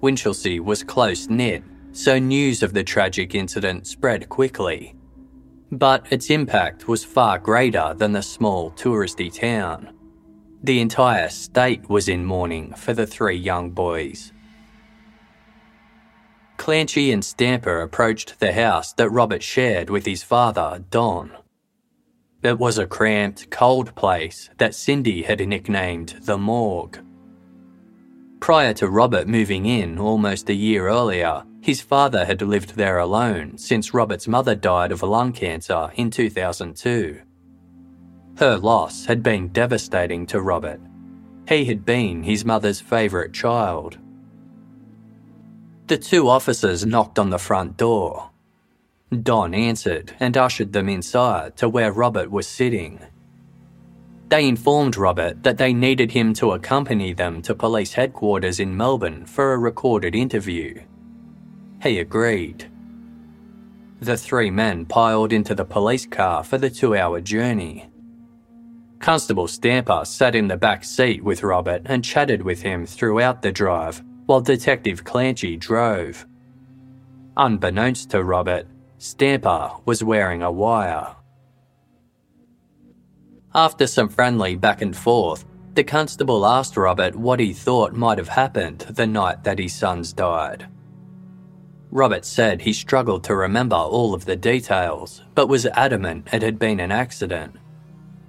[0.02, 1.64] Winchelsea was close knit,
[1.94, 4.94] so news of the tragic incident spread quickly.
[5.72, 9.96] But its impact was far greater than the small touristy town.
[10.62, 14.34] The entire state was in mourning for the three young boys.
[16.58, 21.32] Clanchy and Stamper approached the house that Robert shared with his father, Don.
[22.44, 27.00] It was a cramped, cold place that Cindy had nicknamed the morgue.
[28.42, 33.58] Prior to Robert moving in almost a year earlier, his father had lived there alone
[33.58, 37.22] since Robert's mother died of lung cancer in 2002.
[38.40, 40.80] Her loss had been devastating to Robert.
[41.50, 43.98] He had been his mother's favourite child.
[45.88, 48.30] The two officers knocked on the front door.
[49.24, 53.02] Don answered and ushered them inside to where Robert was sitting.
[54.30, 59.26] They informed Robert that they needed him to accompany them to police headquarters in Melbourne
[59.26, 60.82] for a recorded interview.
[61.84, 62.72] He agreed.
[64.00, 67.90] The three men piled into the police car for the two hour journey.
[69.00, 73.52] Constable Stamper sat in the back seat with Robert and chatted with him throughout the
[73.52, 76.26] drive, while Detective Clanchy drove.
[77.38, 81.16] Unbeknownst to Robert, Stamper was wearing a wire.
[83.56, 88.28] After some friendly back and forth, the constable asked Robert what he thought might have
[88.28, 90.68] happened the night that his sons died.
[91.90, 96.60] Robert said he struggled to remember all of the details, but was adamant it had
[96.60, 97.56] been an accident.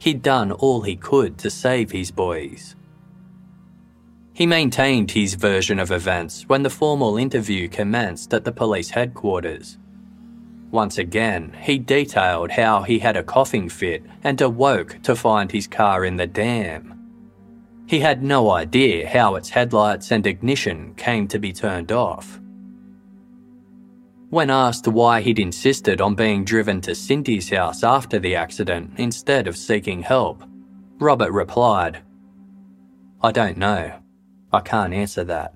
[0.01, 2.75] He'd done all he could to save his boys.
[4.33, 9.77] He maintained his version of events when the formal interview commenced at the police headquarters.
[10.71, 15.67] Once again, he detailed how he had a coughing fit and awoke to find his
[15.67, 16.97] car in the dam.
[17.87, 22.41] He had no idea how its headlights and ignition came to be turned off.
[24.31, 29.49] When asked why he'd insisted on being driven to Cindy's house after the accident instead
[29.49, 30.45] of seeking help,
[31.01, 32.03] Robert replied,
[33.21, 33.93] I don't know.
[34.53, 35.55] I can't answer that.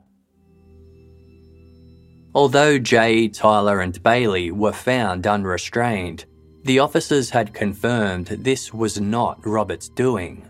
[2.35, 6.25] Although Jay, Tyler, and Bailey were found unrestrained,
[6.65, 10.49] the officers had confirmed this was not Robert's doing.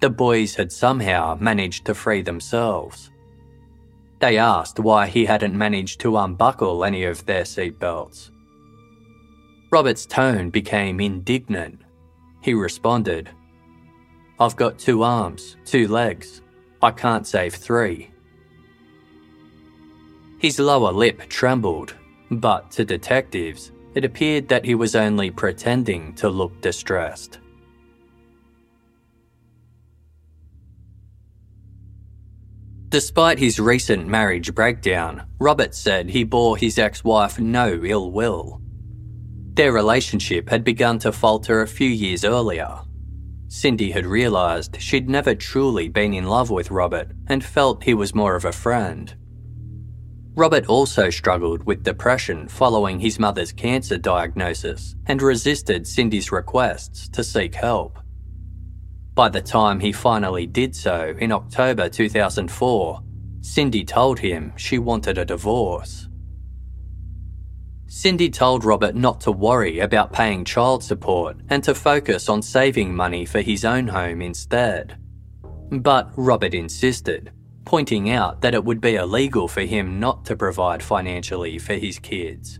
[0.00, 3.10] The boys had somehow managed to free themselves.
[4.24, 8.30] They asked why he hadn't managed to unbuckle any of their seatbelts.
[9.70, 11.82] Robert's tone became indignant.
[12.40, 13.28] He responded,
[14.40, 16.40] I've got two arms, two legs.
[16.80, 18.12] I can't save three.
[20.38, 21.94] His lower lip trembled,
[22.30, 27.40] but to detectives, it appeared that he was only pretending to look distressed.
[32.94, 38.62] Despite his recent marriage breakdown, Robert said he bore his ex wife no ill will.
[39.54, 42.78] Their relationship had begun to falter a few years earlier.
[43.48, 48.14] Cindy had realised she'd never truly been in love with Robert and felt he was
[48.14, 49.12] more of a friend.
[50.36, 57.24] Robert also struggled with depression following his mother's cancer diagnosis and resisted Cindy's requests to
[57.24, 57.98] seek help.
[59.14, 63.00] By the time he finally did so in October 2004,
[63.42, 66.08] Cindy told him she wanted a divorce.
[67.86, 72.92] Cindy told Robert not to worry about paying child support and to focus on saving
[72.92, 74.98] money for his own home instead.
[75.70, 77.30] But Robert insisted,
[77.64, 82.00] pointing out that it would be illegal for him not to provide financially for his
[82.00, 82.58] kids.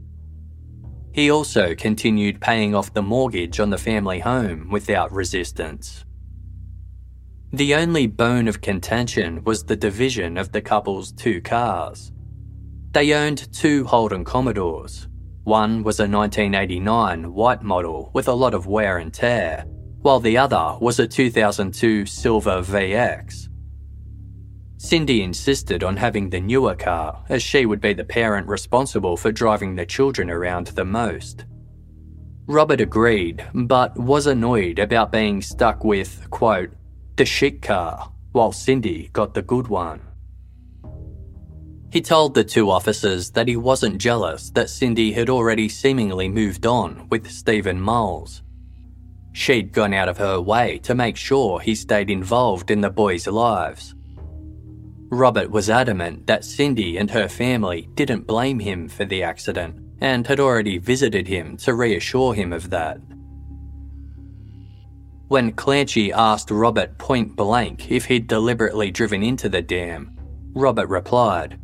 [1.11, 6.04] He also continued paying off the mortgage on the family home without resistance.
[7.55, 12.11] The only bone of contention was the division of the couple's two cars.
[12.91, 15.07] They owned two Holden Commodores.
[15.45, 19.67] One was a 1989 white model with a lot of wear and tear,
[20.01, 23.49] while the other was a 2002 Silver VX.
[24.79, 29.31] Cindy insisted on having the newer car, as she would be the parent responsible for
[29.31, 31.45] driving the children around the most.
[32.49, 36.73] Robert agreed, but was annoyed about being stuck with, quote,
[37.17, 40.01] the shit car, while Cindy got the good one.
[41.93, 46.67] He told the two officers that he wasn't jealous that Cindy had already seemingly moved
[46.67, 48.43] on with Stephen Moules.
[49.33, 53.29] She'd gone out of her way to make sure he stayed involved in the boys'
[53.29, 53.95] lives.
[55.09, 60.27] Robert was adamant that Cindy and her family didn't blame him for the accident and
[60.27, 62.99] had already visited him to reassure him of that.
[65.29, 70.19] When Clanchy asked Robert point blank if he'd deliberately driven into the dam,
[70.55, 71.59] Robert replied,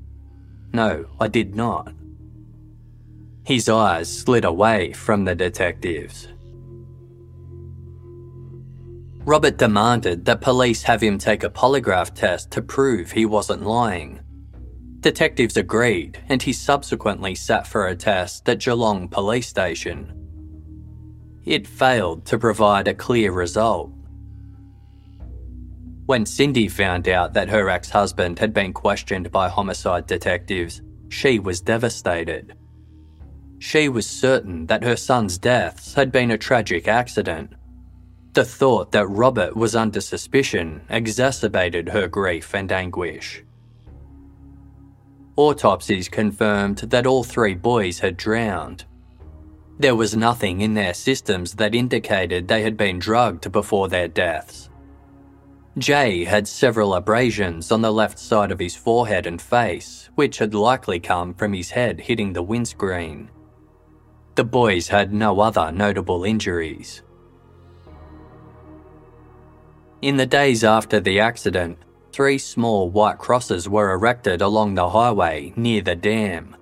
[0.73, 1.93] No, I did not.
[3.45, 6.29] His eyes slid away from the detectives.
[9.25, 14.21] Robert demanded that police have him take a polygraph test to prove he wasn't lying.
[15.01, 20.20] Detectives agreed, and he subsequently sat for a test at Geelong Police Station.
[21.51, 23.91] It failed to provide a clear result.
[26.07, 31.41] When Cindy found out that her ex husband had been questioned by homicide detectives, she
[31.41, 32.55] was devastated.
[33.59, 37.53] She was certain that her son's deaths had been a tragic accident.
[38.33, 43.43] The thought that Robert was under suspicion exacerbated her grief and anguish.
[45.35, 48.85] Autopsies confirmed that all three boys had drowned,
[49.81, 54.69] there was nothing in their systems that indicated they had been drugged before their deaths.
[55.79, 60.53] Jay had several abrasions on the left side of his forehead and face, which had
[60.53, 63.31] likely come from his head hitting the windscreen.
[64.35, 67.03] The boys had no other notable injuries.
[70.03, 71.79] In the days after the accident,
[72.13, 76.57] three small white crosses were erected along the highway near the dam.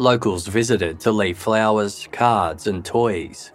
[0.00, 3.52] Locals visited to leave flowers, cards, and toys.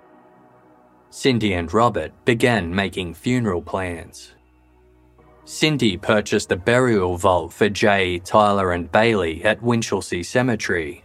[1.10, 4.36] Cindy and Robert began making funeral plans.
[5.46, 11.04] Cindy purchased a burial vault for Jay, Tyler, and Bailey at Winchelsea Cemetery.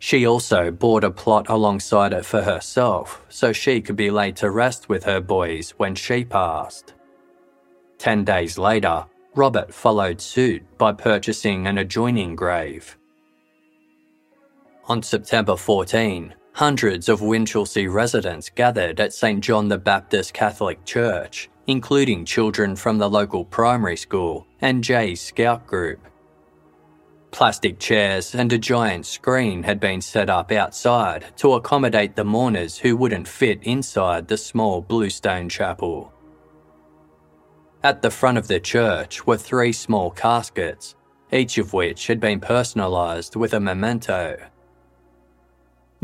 [0.00, 4.50] She also bought a plot alongside it for herself so she could be laid to
[4.50, 6.94] rest with her boys when she passed.
[7.96, 9.06] Ten days later,
[9.36, 12.98] Robert followed suit by purchasing an adjoining grave.
[14.88, 21.50] On September 14, hundreds of Winchelsea residents gathered at St John the Baptist Catholic Church,
[21.66, 26.00] including children from the local primary school and Jay's scout group.
[27.32, 32.78] Plastic chairs and a giant screen had been set up outside to accommodate the mourners
[32.78, 36.10] who wouldn't fit inside the small bluestone chapel.
[37.82, 40.96] At the front of the church were three small caskets,
[41.30, 44.47] each of which had been personalised with a memento.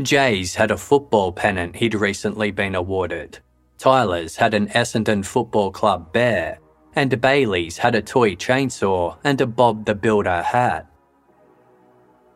[0.01, 3.39] Jay's had a football pennant he'd recently been awarded.
[3.77, 6.59] Tyler's had an Essendon Football Club bear,
[6.95, 10.87] and Bailey's had a toy chainsaw and a Bob the Builder hat.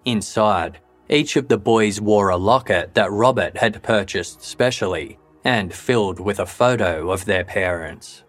[0.06, 0.80] Inside,
[1.10, 6.40] each of the boys wore a locket that Robert had purchased specially and filled with
[6.40, 8.24] a photo of their parents.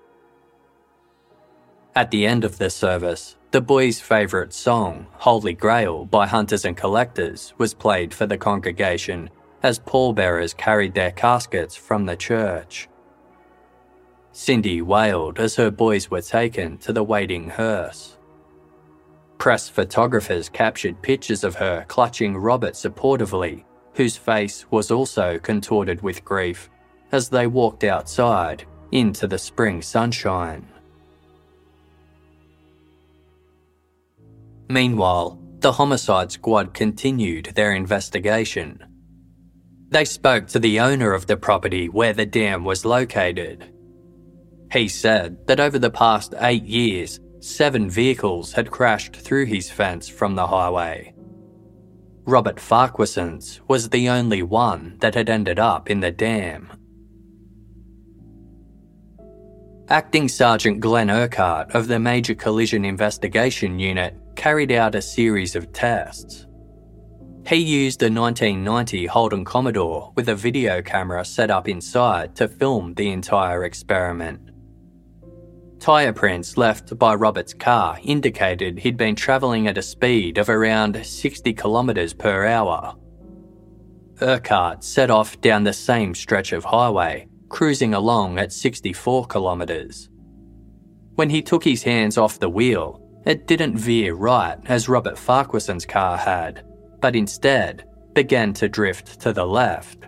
[1.94, 6.76] At the end of the service, the boys' favourite song, Holy Grail by Hunters and
[6.76, 9.28] Collectors, was played for the congregation
[9.62, 12.88] as pallbearers carried their caskets from the church.
[14.32, 18.16] Cindy wailed as her boys were taken to the waiting hearse.
[19.38, 26.24] Press photographers captured pictures of her clutching Robert supportively, whose face was also contorted with
[26.24, 26.70] grief,
[27.10, 30.66] as they walked outside into the spring sunshine.
[34.70, 38.80] Meanwhile, the homicide squad continued their investigation.
[39.88, 43.74] They spoke to the owner of the property where the dam was located.
[44.72, 50.08] He said that over the past eight years, seven vehicles had crashed through his fence
[50.08, 51.14] from the highway.
[52.24, 56.70] Robert Farquharson's was the only one that had ended up in the dam.
[59.88, 65.70] Acting Sergeant Glenn Urquhart of the Major Collision Investigation Unit carried out a series of
[65.70, 66.46] tests.
[67.46, 72.94] He used a 1990 Holden Commodore with a video camera set up inside to film
[72.94, 74.40] the entire experiment.
[75.78, 81.04] Tyre prints left by Robert's car indicated he'd been travelling at a speed of around
[81.04, 82.94] 60 kilometres per hour.
[84.22, 90.08] Urquhart set off down the same stretch of highway, cruising along at 64 kilometres.
[91.16, 95.86] When he took his hands off the wheel, it didn't veer right as Robert Farquharson's
[95.86, 96.64] car had,
[97.00, 100.06] but instead began to drift to the left.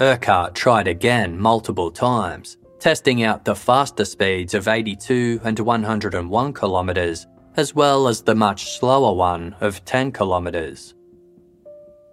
[0.00, 7.26] Urquhart tried again multiple times, testing out the faster speeds of 82 and 101 kilometres,
[7.56, 10.94] as well as the much slower one of 10 kilometres.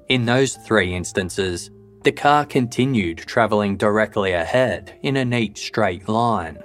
[0.09, 1.69] In those three instances,
[2.03, 6.59] the car continued travelling directly ahead in a neat straight line.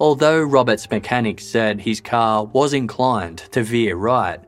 [0.00, 4.40] Although Robert's mechanic said his car was inclined to veer right,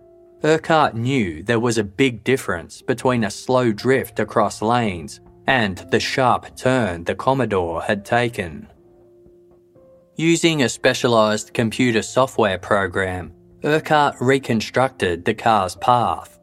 [0.44, 6.00] Urquhart knew there was a big difference between a slow drift across lanes and the
[6.00, 8.68] sharp turn the Commodore had taken.
[10.16, 13.32] Using a specialised computer software program,
[13.64, 16.39] Urquhart reconstructed the car's path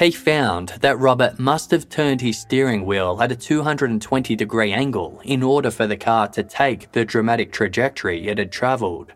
[0.00, 5.20] he found that Robert must have turned his steering wheel at a 220 degree angle
[5.24, 9.12] in order for the car to take the dramatic trajectory it had travelled.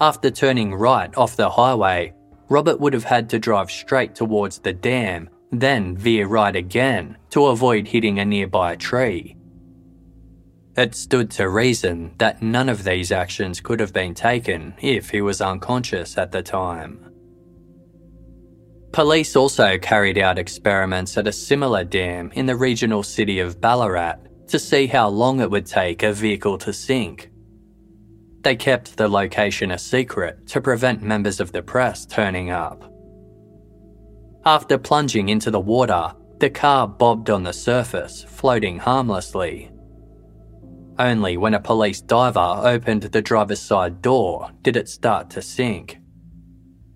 [0.00, 2.14] After turning right off the highway,
[2.48, 7.46] Robert would have had to drive straight towards the dam, then veer right again to
[7.46, 9.36] avoid hitting a nearby tree.
[10.78, 15.20] It stood to reason that none of these actions could have been taken if he
[15.20, 17.11] was unconscious at the time.
[18.92, 24.16] Police also carried out experiments at a similar dam in the regional city of Ballarat
[24.48, 27.30] to see how long it would take a vehicle to sink.
[28.42, 32.92] They kept the location a secret to prevent members of the press turning up.
[34.44, 39.70] After plunging into the water, the car bobbed on the surface, floating harmlessly.
[40.98, 45.98] Only when a police diver opened the driver's side door did it start to sink.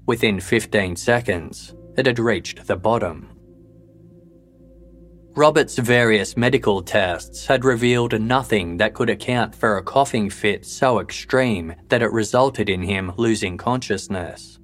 [0.05, 3.29] Within 15 seconds, it had reached the bottom.
[5.37, 10.99] Robert's various medical tests had revealed nothing that could account for a coughing fit so
[10.99, 14.59] extreme that it resulted in him losing consciousness.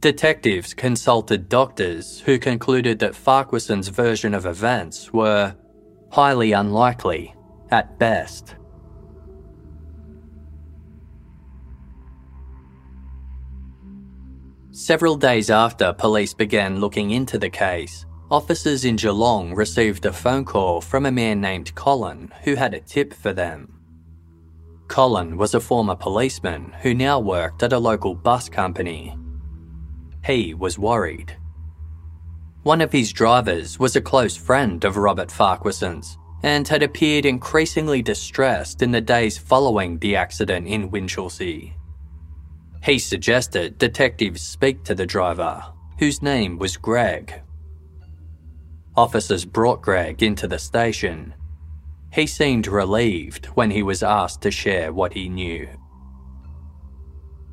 [0.00, 5.54] Detectives consulted doctors who concluded that Farquharson's version of events were
[6.12, 7.34] highly unlikely
[7.70, 8.54] at best.
[14.78, 20.44] Several days after police began looking into the case, officers in Geelong received a phone
[20.44, 23.72] call from a man named Colin who had a tip for them.
[24.86, 29.16] Colin was a former policeman who now worked at a local bus company.
[30.26, 31.34] He was worried.
[32.62, 38.02] One of his drivers was a close friend of Robert Farquharson's and had appeared increasingly
[38.02, 41.75] distressed in the days following the accident in Winchelsea.
[42.86, 45.60] He suggested detectives speak to the driver,
[45.98, 47.42] whose name was Greg.
[48.96, 51.34] Officers brought Greg into the station.
[52.12, 55.68] He seemed relieved when he was asked to share what he knew.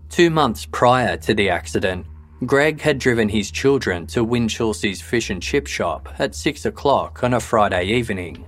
[0.09, 2.05] Two months prior to the accident,
[2.45, 7.33] Greg had driven his children to Winchelsea's fish and chip shop at 6 o'clock on
[7.33, 8.45] a Friday evening.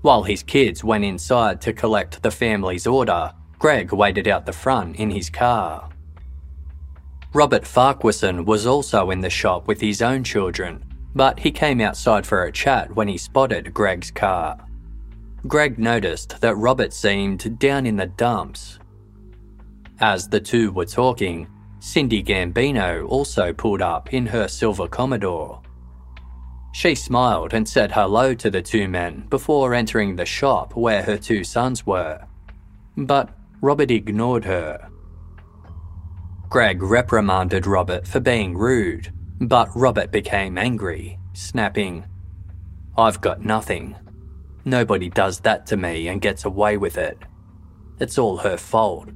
[0.00, 4.96] While his kids went inside to collect the family's order, Greg waited out the front
[4.96, 5.88] in his car.
[7.34, 10.84] Robert Farquharson was also in the shop with his own children,
[11.14, 14.58] but he came outside for a chat when he spotted Greg's car.
[15.46, 18.78] Greg noticed that Robert seemed down in the dumps.
[20.00, 21.48] As the two were talking,
[21.80, 25.62] Cindy Gambino also pulled up in her silver Commodore.
[26.72, 31.18] She smiled and said hello to the two men before entering the shop where her
[31.18, 32.24] two sons were.
[32.96, 33.30] But
[33.60, 34.88] Robert ignored her.
[36.48, 42.04] Greg reprimanded Robert for being rude, but Robert became angry, snapping,
[42.98, 43.94] I've got nothing.
[44.64, 47.16] Nobody does that to me and gets away with it.
[48.00, 49.08] It's all her fault.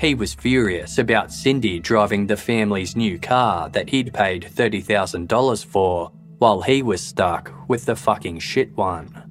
[0.00, 6.10] He was furious about Cindy driving the family's new car that he'd paid $30,000 for
[6.38, 9.30] while he was stuck with the fucking shit one.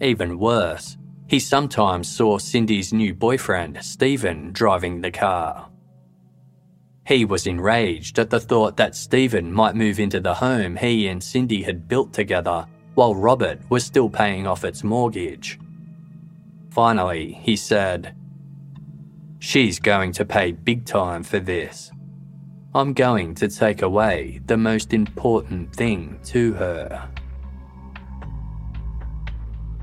[0.00, 0.96] Even worse,
[1.32, 5.70] he sometimes saw Cindy's new boyfriend, Stephen, driving the car.
[7.06, 11.24] He was enraged at the thought that Stephen might move into the home he and
[11.24, 12.66] Cindy had built together
[12.96, 15.58] while Robert was still paying off its mortgage.
[16.68, 18.14] Finally, he said,
[19.38, 21.90] She's going to pay big time for this.
[22.74, 27.08] I'm going to take away the most important thing to her.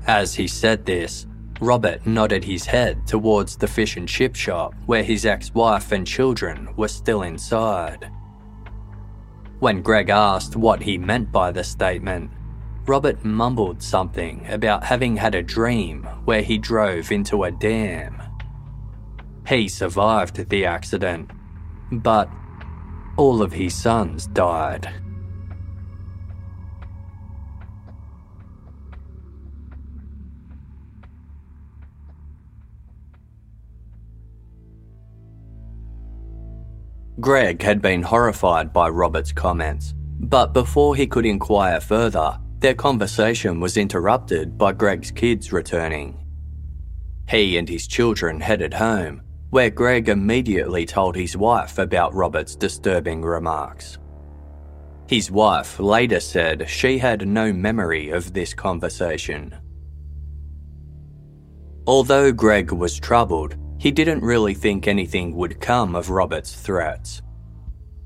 [0.06, 1.26] As he said this,
[1.60, 6.06] Robert nodded his head towards the fish and chip shop where his ex wife and
[6.06, 8.10] children were still inside.
[9.58, 12.30] When Greg asked what he meant by the statement,
[12.86, 18.22] Robert mumbled something about having had a dream where he drove into a dam.
[19.46, 21.30] He survived the accident,
[21.92, 22.30] but
[23.18, 24.88] all of his sons died.
[37.18, 43.58] Greg had been horrified by Robert's comments, but before he could inquire further, their conversation
[43.58, 46.16] was interrupted by Greg's kids returning.
[47.28, 53.22] He and his children headed home, where Greg immediately told his wife about Robert's disturbing
[53.22, 53.98] remarks.
[55.08, 59.54] His wife later said she had no memory of this conversation.
[61.86, 67.22] Although Greg was troubled, he didn't really think anything would come of Robert's threats.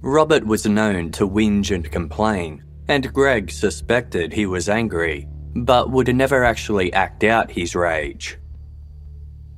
[0.02, 6.14] Robert was known to whinge and complain, and Greg suspected he was angry, but would
[6.14, 8.38] never actually act out his rage.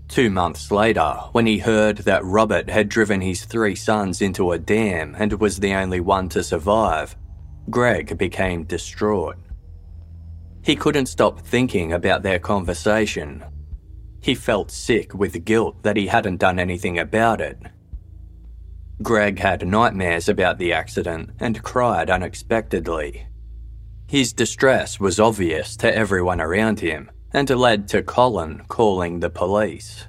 [0.08, 4.58] Two months later, when he heard that Robert had driven his three sons into a
[4.58, 7.14] dam and was the only one to survive,
[7.68, 9.36] Greg became distraught.
[10.62, 13.44] He couldn't stop thinking about their conversation.
[14.26, 17.58] He felt sick with guilt that he hadn't done anything about it.
[19.00, 23.28] Greg had nightmares about the accident and cried unexpectedly.
[24.08, 30.08] His distress was obvious to everyone around him, and led to Colin calling the police.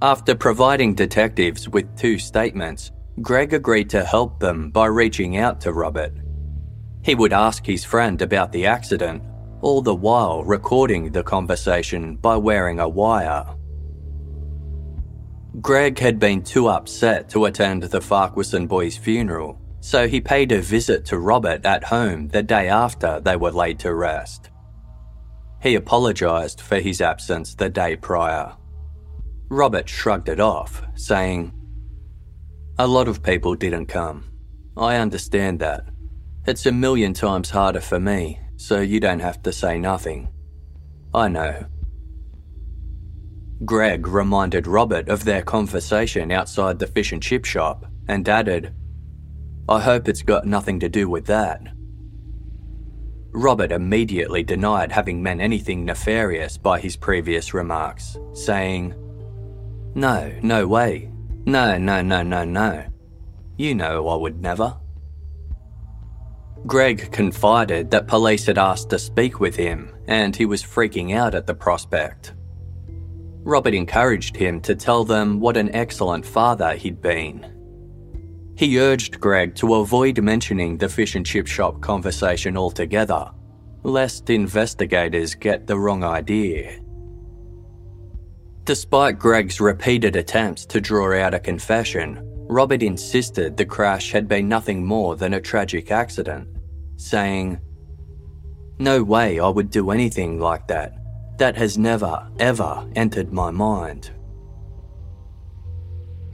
[0.00, 5.74] After providing detectives with two statements, Greg agreed to help them by reaching out to
[5.74, 6.14] Robert.
[7.02, 9.22] He would ask his friend about the accident,
[9.64, 13.46] all the while recording the conversation by wearing a wire.
[15.62, 20.60] Greg had been too upset to attend the Farquharson boys' funeral, so he paid a
[20.60, 24.50] visit to Robert at home the day after they were laid to rest.
[25.62, 28.52] He apologised for his absence the day prior.
[29.48, 31.54] Robert shrugged it off, saying,
[32.78, 34.24] A lot of people didn't come.
[34.76, 35.86] I understand that.
[36.46, 40.28] It's a million times harder for me, so you don't have to say nothing.
[41.12, 41.66] I know.
[43.64, 48.74] Greg reminded Robert of their conversation outside the fish and chip shop and added,
[49.68, 51.62] I hope it's got nothing to do with that.
[53.32, 58.94] Robert immediately denied having meant anything nefarious by his previous remarks, saying,
[59.94, 61.10] No, no way.
[61.46, 62.84] No, no, no, no, no.
[63.56, 64.76] You know I would never.
[66.66, 71.34] Greg confided that police had asked to speak with him and he was freaking out
[71.34, 72.34] at the prospect.
[73.42, 77.50] Robert encouraged him to tell them what an excellent father he'd been.
[78.56, 83.30] He urged Greg to avoid mentioning the fish and chip shop conversation altogether,
[83.82, 86.80] lest investigators get the wrong idea.
[88.64, 94.48] Despite Greg's repeated attempts to draw out a confession, Robert insisted the crash had been
[94.48, 96.48] nothing more than a tragic accident,
[96.96, 97.60] saying,
[98.78, 100.94] No way I would do anything like that.
[101.38, 104.10] That has never, ever entered my mind.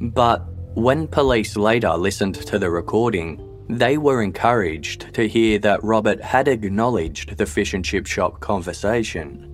[0.01, 0.45] But
[0.75, 6.49] when police later listened to the recording, they were encouraged to hear that Robert had
[6.49, 9.47] acknowledged the fish and chip shop conversation.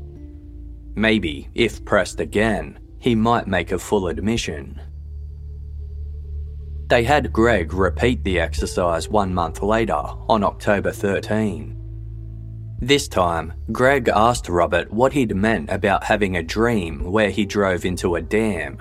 [0.95, 4.81] Maybe, if pressed again, he might make a full admission.
[6.89, 11.77] They had Greg repeat the exercise one month later, on October 13.
[12.81, 17.85] This time, Greg asked Robert what he'd meant about having a dream where he drove
[17.85, 18.81] into a dam.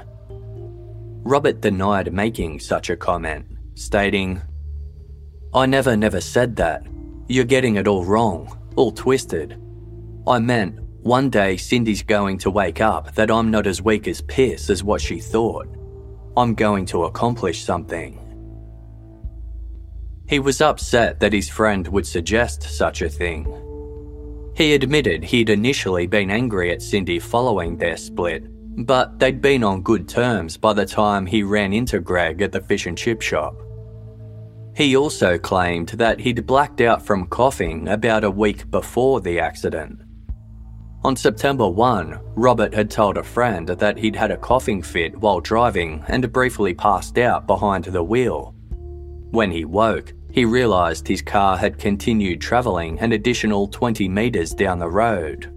[1.24, 4.40] Robert denied making such a comment, stating,
[5.54, 6.86] I never, never said that.
[7.28, 9.60] You're getting it all wrong, all twisted.
[10.28, 14.22] I meant, one day Cindy's going to wake up that I'm not as weak as
[14.22, 15.68] piss as what she thought.
[16.38, 18.20] I'm going to accomplish something.
[20.28, 23.46] He was upset that his friend would suggest such a thing
[24.56, 28.46] he admitted he'd initially been angry at Cindy following their split,
[28.86, 32.62] but they'd been on good terms by the time he ran into Greg at the
[32.62, 33.54] fish and chip shop.
[34.74, 40.00] He also claimed that he'd blacked out from coughing about a week before the accident.
[41.06, 45.40] On September 1, Robert had told a friend that he'd had a coughing fit while
[45.40, 48.56] driving and briefly passed out behind the wheel.
[49.30, 54.80] When he woke, he realised his car had continued travelling an additional 20 metres down
[54.80, 55.54] the road.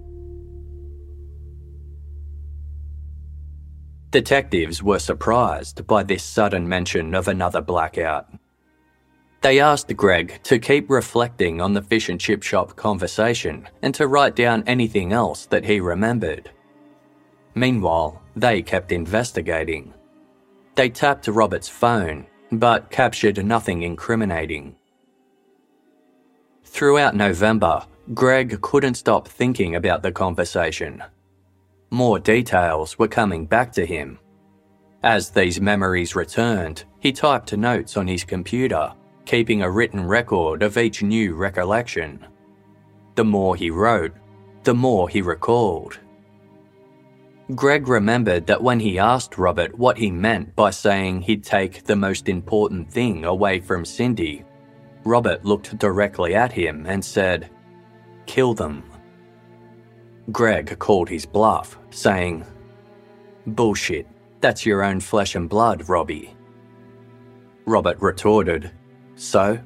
[4.10, 8.26] Detectives were surprised by this sudden mention of another blackout.
[9.40, 14.08] They asked Greg to keep reflecting on the fish and chip shop conversation and to
[14.08, 16.50] write down anything else that he remembered.
[17.54, 19.94] Meanwhile, they kept investigating.
[20.74, 24.74] They tapped Robert's phone but captured nothing incriminating.
[26.64, 27.84] Throughout November,
[28.14, 31.02] Greg couldn't stop thinking about the conversation.
[31.90, 34.18] More details were coming back to him.
[35.02, 38.92] As these memories returned, he typed notes on his computer,
[39.28, 42.26] keeping a written record of each new recollection.
[43.14, 44.14] The more he wrote,
[44.64, 46.00] the more he recalled.
[47.54, 51.94] Greg remembered that when he asked Robert what he meant by saying he'd take the
[51.94, 54.46] most important thing away from Cindy,
[55.04, 57.50] Robert looked directly at him and said,
[58.24, 58.82] Kill them.
[60.32, 62.46] Greg called his bluff, saying,
[63.46, 64.06] Bullshit,
[64.40, 66.34] that's your own flesh and blood, Robbie.
[67.66, 68.70] Robert retorted,
[69.18, 69.58] So?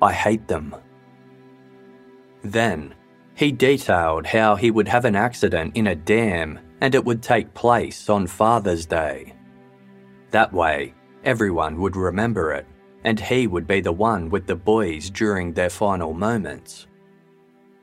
[0.00, 0.74] I hate them.
[2.42, 2.94] Then,
[3.34, 7.52] he detailed how he would have an accident in a dam and it would take
[7.54, 9.34] place on Father's Day.
[10.30, 12.66] That way, everyone would remember it,
[13.04, 16.86] and he would be the one with the boys during their final moments.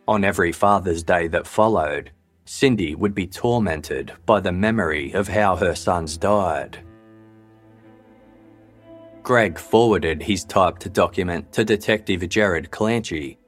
[0.08, 2.12] On every Father's Day that followed,
[2.46, 6.80] Cindy would be tormented by the memory of how her sons died.
[9.26, 13.40] Greg forwarded his typed document to Detective Jared Clanchy,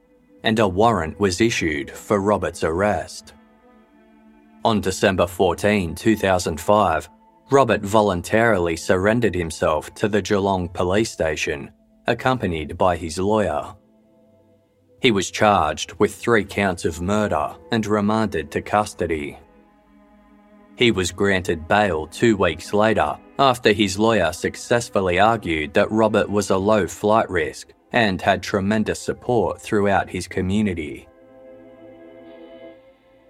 [0.42, 3.34] and a warrant was issued for Robert's arrest.
[4.64, 7.08] On December 14, 2005,
[7.52, 11.70] Robert voluntarily surrendered himself to the Geelong police station,
[12.08, 13.72] accompanied by his lawyer.
[15.00, 19.38] He was charged with three counts of murder and remanded to custody.
[20.78, 26.50] He was granted bail two weeks later after his lawyer successfully argued that Robert was
[26.50, 31.08] a low flight risk and had tremendous support throughout his community.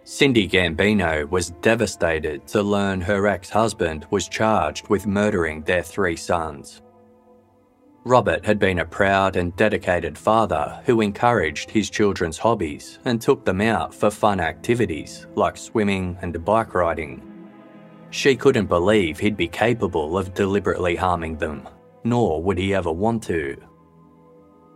[0.04, 6.16] Cindy Gambino was devastated to learn her ex husband was charged with murdering their three
[6.16, 6.82] sons.
[8.04, 13.46] Robert had been a proud and dedicated father who encouraged his children's hobbies and took
[13.46, 17.27] them out for fun activities like swimming and bike riding.
[18.10, 21.68] She couldn't believe he'd be capable of deliberately harming them,
[22.04, 23.56] nor would he ever want to.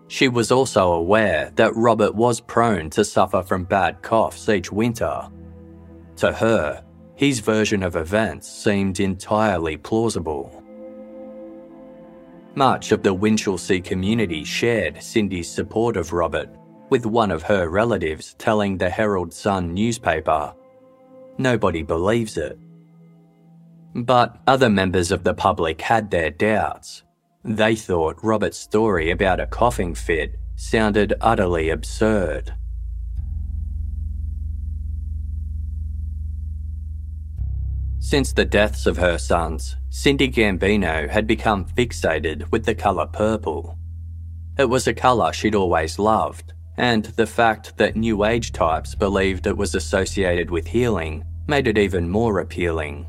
[0.08, 5.28] She was also aware that Robert was prone to suffer from bad coughs each winter.
[6.16, 10.62] To her, his version of events seemed entirely plausible.
[12.54, 16.50] Much of the Winchelsea community shared Cindy's support of Robert,
[16.90, 20.52] with one of her relatives telling the Herald Sun newspaper,
[21.38, 22.58] Nobody believes it.
[23.94, 27.02] But other members of the public had their doubts.
[27.44, 32.54] They thought Robert's story about a coughing fit sounded utterly absurd.
[37.98, 43.78] Since the deaths of her sons, Cindy Gambino had become fixated with the colour purple.
[44.58, 49.46] It was a colour she'd always loved, and the fact that New Age types believed
[49.46, 53.06] it was associated with healing made it even more appealing.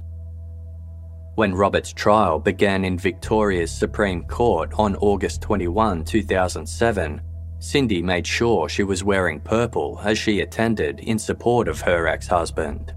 [1.35, 7.21] When Robert's trial began in Victoria's Supreme Court on August 21, 2007,
[7.57, 12.27] Cindy made sure she was wearing purple as she attended in support of her ex
[12.27, 12.93] husband.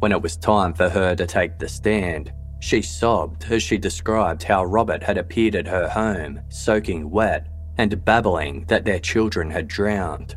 [0.00, 4.42] When it was time for her to take the stand, she sobbed as she described
[4.42, 7.46] how Robert had appeared at her home, soaking wet,
[7.78, 10.34] and babbling that their children had drowned.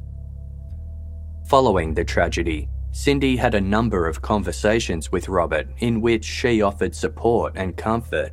[1.48, 6.96] Following the tragedy, Cindy had a number of conversations with Robert in which she offered
[6.96, 8.32] support and comfort.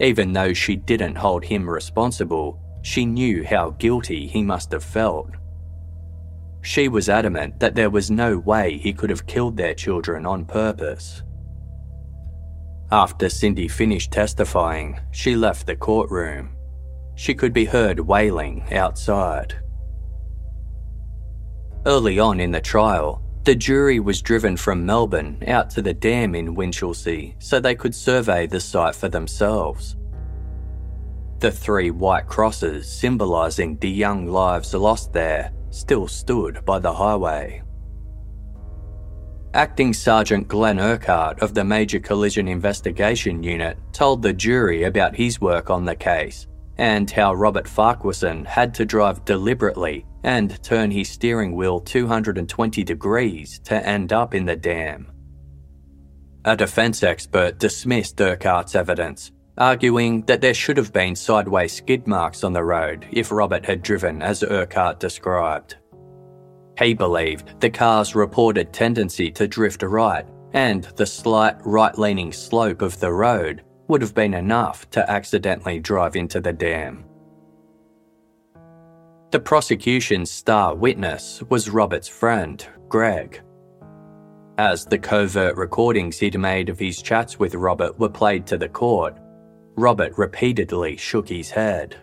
[0.00, 5.30] Even though she didn't hold him responsible, she knew how guilty he must have felt.
[6.62, 10.44] She was adamant that there was no way he could have killed their children on
[10.44, 11.22] purpose.
[12.90, 16.56] After Cindy finished testifying, she left the courtroom.
[17.16, 19.54] She could be heard wailing outside.
[21.86, 26.34] Early on in the trial, the jury was driven from Melbourne out to the dam
[26.34, 29.96] in Winchelsea so they could survey the site for themselves.
[31.38, 37.62] The three white crosses symbolising the young lives lost there still stood by the highway.
[39.54, 45.40] Acting Sergeant Glenn Urquhart of the Major Collision Investigation Unit told the jury about his
[45.40, 46.46] work on the case
[46.76, 53.58] and how Robert Farquharson had to drive deliberately and turn his steering wheel 220 degrees
[53.60, 55.10] to end up in the dam.
[56.44, 62.44] A defence expert dismissed Urquhart's evidence, arguing that there should have been sideways skid marks
[62.44, 65.76] on the road if Robert had driven as Urquhart described.
[66.78, 72.82] He believed the car's reported tendency to drift right and the slight right leaning slope
[72.82, 77.04] of the road would have been enough to accidentally drive into the dam.
[79.30, 83.42] The prosecution's star witness was Robert's friend, Greg.
[84.56, 88.70] As the covert recordings he'd made of his chats with Robert were played to the
[88.70, 89.18] court,
[89.76, 91.94] Robert repeatedly shook his head.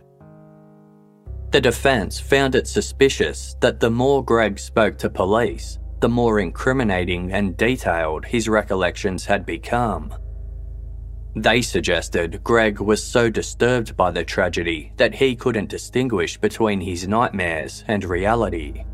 [1.50, 7.32] The defence found it suspicious that the more Greg spoke to police, the more incriminating
[7.32, 10.14] and detailed his recollections had become.
[11.36, 17.08] They suggested Greg was so disturbed by the tragedy that he couldn't distinguish between his
[17.08, 18.86] nightmares and reality.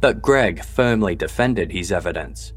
[0.00, 2.54] But Greg firmly defended his evidence.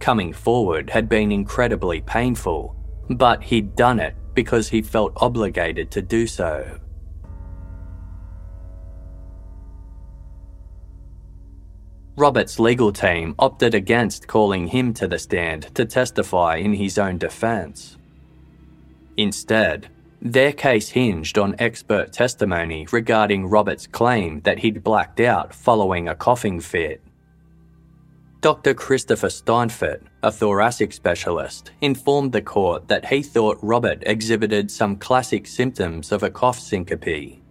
[0.00, 2.74] Coming forward had been incredibly painful,
[3.10, 6.80] but he'd done it because he felt obligated to do so.
[12.16, 17.18] Robert's legal team opted against calling him to the stand to testify in his own
[17.18, 17.98] defence.
[19.18, 19.88] Instead,
[20.22, 26.14] their case hinged on expert testimony regarding Robert's claim that he'd blacked out following a
[26.14, 27.02] coughing fit.
[28.40, 28.72] Dr.
[28.72, 35.46] Christopher Steinfort, a thoracic specialist, informed the court that he thought Robert exhibited some classic
[35.46, 37.42] symptoms of a cough syncope.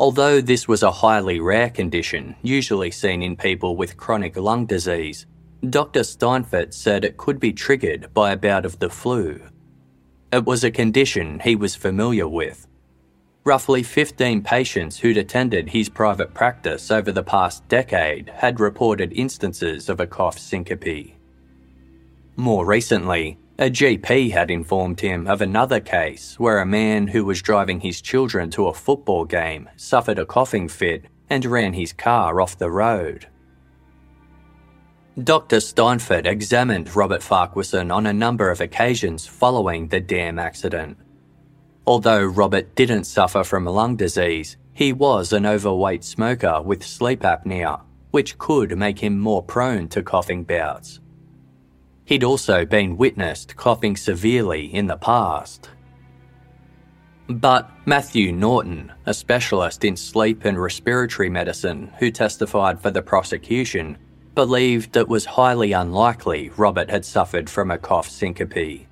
[0.00, 5.26] Although this was a highly rare condition, usually seen in people with chronic lung disease,
[5.68, 6.00] Dr.
[6.00, 9.40] Steinfort said it could be triggered by a bout of the flu.
[10.32, 12.68] It was a condition he was familiar with.
[13.44, 19.88] Roughly 15 patients who'd attended his private practice over the past decade had reported instances
[19.88, 21.14] of a cough syncope.
[22.36, 27.42] More recently, a GP had informed him of another case where a man who was
[27.42, 32.40] driving his children to a football game suffered a coughing fit and ran his car
[32.40, 33.26] off the road.
[35.24, 35.56] Dr.
[35.56, 40.96] Steinfort examined Robert Farquharson on a number of occasions following the dam accident.
[41.84, 47.80] Although Robert didn't suffer from lung disease, he was an overweight smoker with sleep apnea,
[48.12, 51.00] which could make him more prone to coughing bouts.
[52.08, 55.68] He'd also been witnessed coughing severely in the past.
[57.28, 63.98] But Matthew Naughton, a specialist in sleep and respiratory medicine who testified for the prosecution,
[64.34, 68.86] believed it was highly unlikely Robert had suffered from a cough syncope.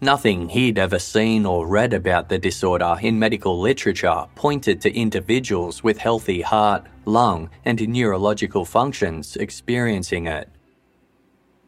[0.00, 5.82] Nothing he'd ever seen or read about the disorder in medical literature pointed to individuals
[5.82, 10.48] with healthy heart, lung, and neurological functions experiencing it.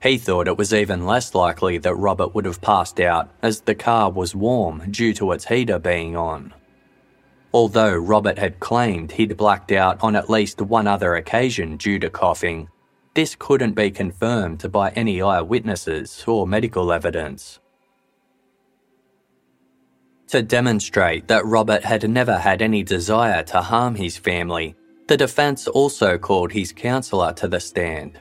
[0.03, 3.75] He thought it was even less likely that Robert would have passed out as the
[3.75, 6.55] car was warm due to its heater being on.
[7.53, 12.11] Although Robert had claimed he'd blacked out on at least one other occasion due to
[12.11, 12.69] coughing,
[13.15, 17.59] this couldn't be confirmed by any eyewitnesses or medical evidence.
[20.29, 24.77] To demonstrate that Robert had never had any desire to harm his family,
[25.09, 28.21] the defence also called his counsellor to the stand.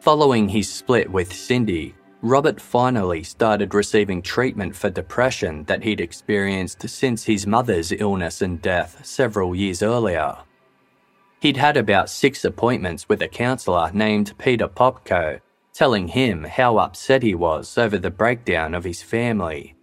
[0.00, 6.88] Following his split with Cindy, Robert finally started receiving treatment for depression that he'd experienced
[6.88, 10.36] since his mother's illness and death several years earlier.
[11.40, 15.40] He'd had about six appointments with a counsellor named Peter Popko,
[15.72, 19.76] telling him how upset he was over the breakdown of his family.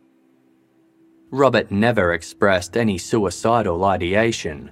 [1.30, 4.72] Robert never expressed any suicidal ideation,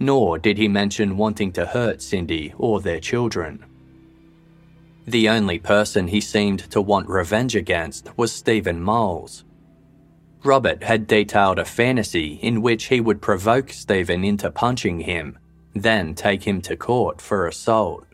[0.00, 3.64] nor did he mention wanting to hurt Cindy or their children.
[5.06, 9.44] The only person he seemed to want revenge against was Stephen Moules.
[10.44, 15.38] Robert had detailed a fantasy in which he would provoke Stephen into punching him,
[15.74, 18.06] then take him to court for assault.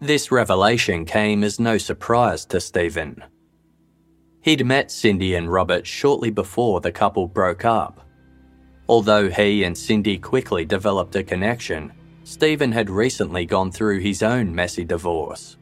[0.00, 3.24] This revelation came as no surprise to Stephen.
[4.42, 8.06] He'd met Cindy and Robert shortly before the couple broke up.
[8.88, 11.92] Although he and Cindy quickly developed a connection,
[12.24, 15.56] Stephen had recently gone through his own messy divorce.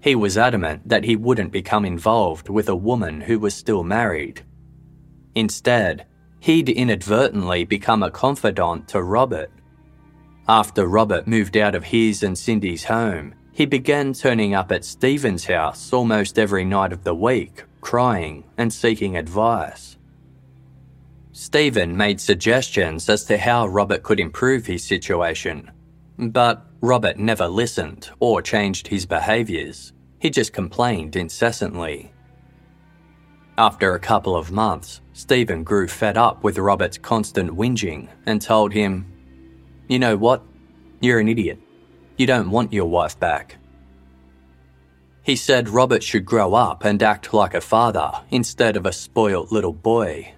[0.00, 4.42] He was adamant that he wouldn't become involved with a woman who was still married.
[5.34, 6.06] Instead,
[6.40, 9.50] he'd inadvertently become a confidant to Robert.
[10.48, 15.46] After Robert moved out of his and Cindy's home, he began turning up at Stephen's
[15.46, 19.96] house almost every night of the week crying and seeking advice.
[21.32, 25.70] Stephen made suggestions as to how Robert could improve his situation,
[26.18, 29.92] but Robert never listened or changed his behaviours.
[30.18, 32.12] He just complained incessantly.
[33.58, 38.72] After a couple of months, Stephen grew fed up with Robert's constant whinging and told
[38.72, 39.06] him,
[39.88, 40.42] You know what?
[41.00, 41.58] You're an idiot.
[42.16, 43.56] You don't want your wife back.
[45.22, 49.50] He said Robert should grow up and act like a father instead of a spoilt
[49.50, 50.32] little boy.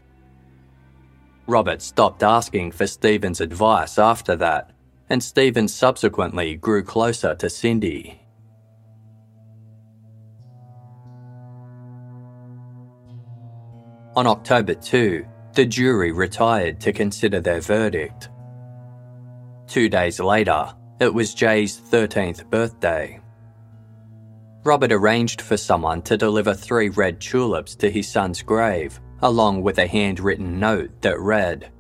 [1.47, 4.71] Robert stopped asking for Stephen's advice after that,
[5.11, 8.21] and Stephen subsequently grew closer to Cindy.
[14.17, 18.29] On October 2, the jury retired to consider their verdict.
[19.67, 23.21] Two days later, it was Jay's 13th birthday.
[24.65, 29.79] Robert arranged for someone to deliver three red tulips to his son's grave, along with
[29.79, 31.71] a handwritten note that read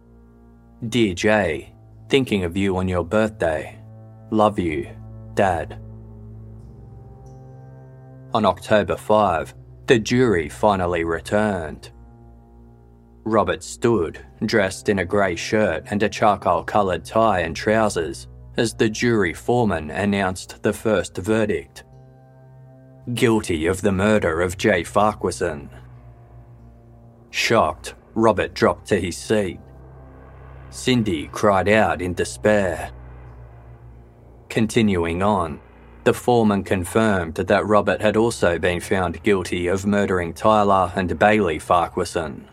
[0.88, 1.74] Dear Jay,
[2.08, 3.78] thinking of you on your birthday.
[4.30, 4.88] Love you,
[5.34, 5.80] Dad.
[8.34, 9.54] On October 5,
[9.86, 11.90] the jury finally returned.
[13.24, 18.74] Robert stood, dressed in a grey shirt and a charcoal coloured tie and trousers, as
[18.74, 21.84] the jury foreman announced the first verdict
[23.14, 25.70] guilty of the murder of Jay Farquharson.
[27.30, 29.60] Shocked, Robert dropped to his seat.
[30.70, 32.90] Cindy cried out in despair.
[34.48, 35.60] Continuing on,
[36.04, 41.58] the foreman confirmed that Robert had also been found guilty of murdering Tyler and Bailey
[41.58, 42.48] Farquharson.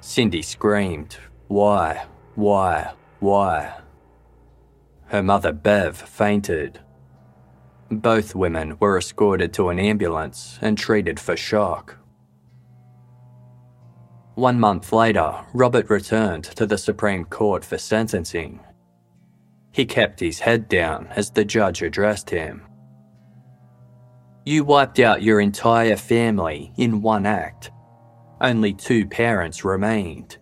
[0.00, 1.16] Cindy screamed,
[1.48, 2.06] Why?
[2.34, 2.92] Why?
[3.20, 3.80] Why?
[5.06, 6.80] Her mother Bev fainted.
[7.90, 11.98] Both women were escorted to an ambulance and treated for shock.
[14.36, 18.60] One month later, Robert returned to the Supreme Court for sentencing.
[19.72, 22.62] He kept his head down as the judge addressed him.
[24.44, 27.70] You wiped out your entire family in one act.
[28.42, 30.36] Only two parents remained.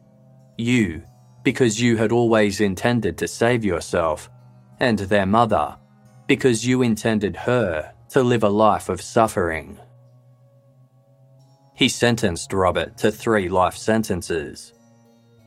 [0.58, 1.04] You,
[1.44, 4.28] because you had always intended to save yourself,
[4.80, 5.76] and their mother,
[6.26, 9.78] because you intended her to live a life of suffering.
[11.74, 14.72] He sentenced Robert to three life sentences.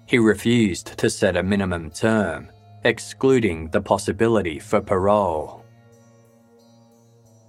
[0.06, 2.50] He refused to set a minimum term,
[2.84, 5.66] excluding the possibility for parole.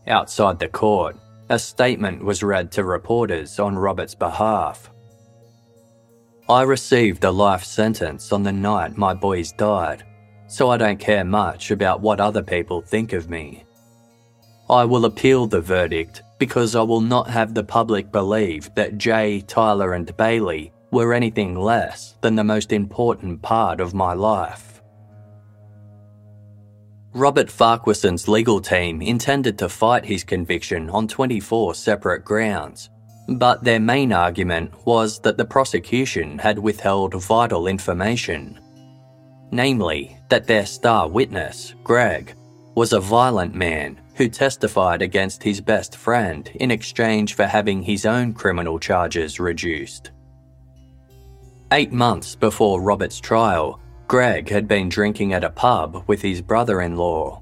[0.07, 1.17] Outside the court,
[1.49, 4.91] a statement was read to reporters on Robert's behalf.
[6.49, 10.05] I received a life sentence on the night my boys died
[10.49, 13.65] so I don't care much about what other people think of me.
[14.71, 19.41] I will appeal the verdict because I will not have the public believe that Jay,
[19.41, 24.83] Tyler, and Bailey were anything less than the most important part of my life.
[27.15, 32.91] Robert Farquharson's legal team intended to fight his conviction on 24 separate grounds,
[33.29, 38.61] but their main argument was that the prosecution had withheld vital information.
[39.51, 42.35] Namely, that their star witness, Greg,
[42.75, 48.05] was a violent man who testified against his best friend in exchange for having his
[48.05, 50.11] own criminal charges reduced.
[51.71, 56.81] Eight months before Robert's trial, Greg had been drinking at a pub with his brother
[56.81, 57.41] in law.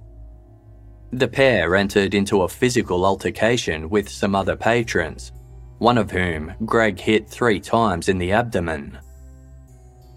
[1.12, 5.32] The pair entered into a physical altercation with some other patrons,
[5.78, 8.98] one of whom Greg hit three times in the abdomen.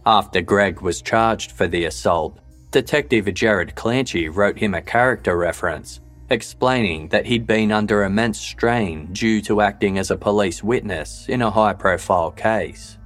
[0.05, 2.37] After Greg was charged for the assault,
[2.71, 9.11] Detective Jared Clanchy wrote him a character reference, explaining that he'd been under immense strain
[9.13, 12.97] due to acting as a police witness in a high profile case.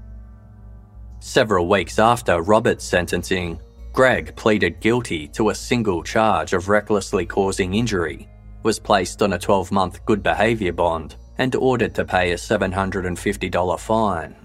[1.20, 3.62] Several weeks after Robert's sentencing,
[3.94, 8.28] Greg pleaded guilty to a single charge of recklessly causing injury,
[8.64, 13.80] was placed on a 12 month good behaviour bond, and ordered to pay a $750
[13.80, 14.36] fine.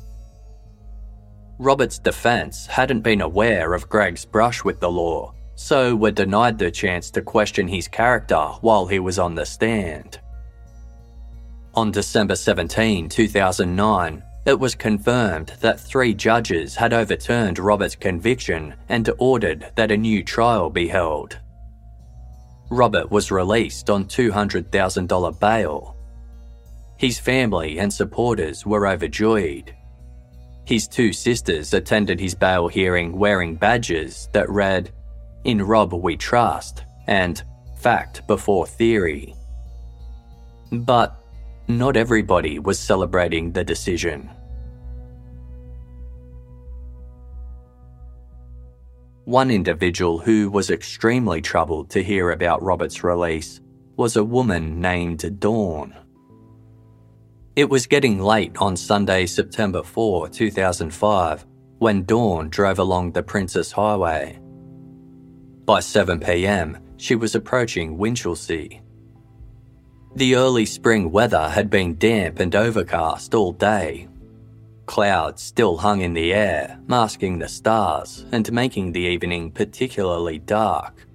[1.59, 6.71] Robert's defence hadn't been aware of Greg's brush with the law, so were denied the
[6.71, 10.21] chance to question his character while he was on the stand.
[11.75, 19.11] On December 17, 2009, it was confirmed that three judges had overturned Robert's conviction and
[19.19, 21.37] ordered that a new trial be held.
[22.71, 25.97] Robert was released on $200,000 bail.
[26.99, 29.75] His family and supporters were overjoyed.
[30.65, 34.93] His two sisters attended his bail hearing wearing badges that read,
[35.45, 37.43] In Rob we trust, and
[37.79, 39.35] Fact before theory.
[40.73, 41.23] But
[41.69, 44.31] not everybody was celebrating the decision.
[49.25, 53.61] One individual who was extremely troubled to hear about Robert's release
[53.97, 55.95] was a woman named Dawn.
[57.55, 61.45] It was getting late on Sunday, September 4, 2005,
[61.79, 64.39] when Dawn drove along the Princes Highway.
[65.69, 68.81] By 7 pm, she was approaching Winchelsea.
[70.17, 74.09] The early spring weather had been damp and overcast all day,
[74.89, 81.07] Clouds still hung in the air, masking the stars and making the evening particularly dark.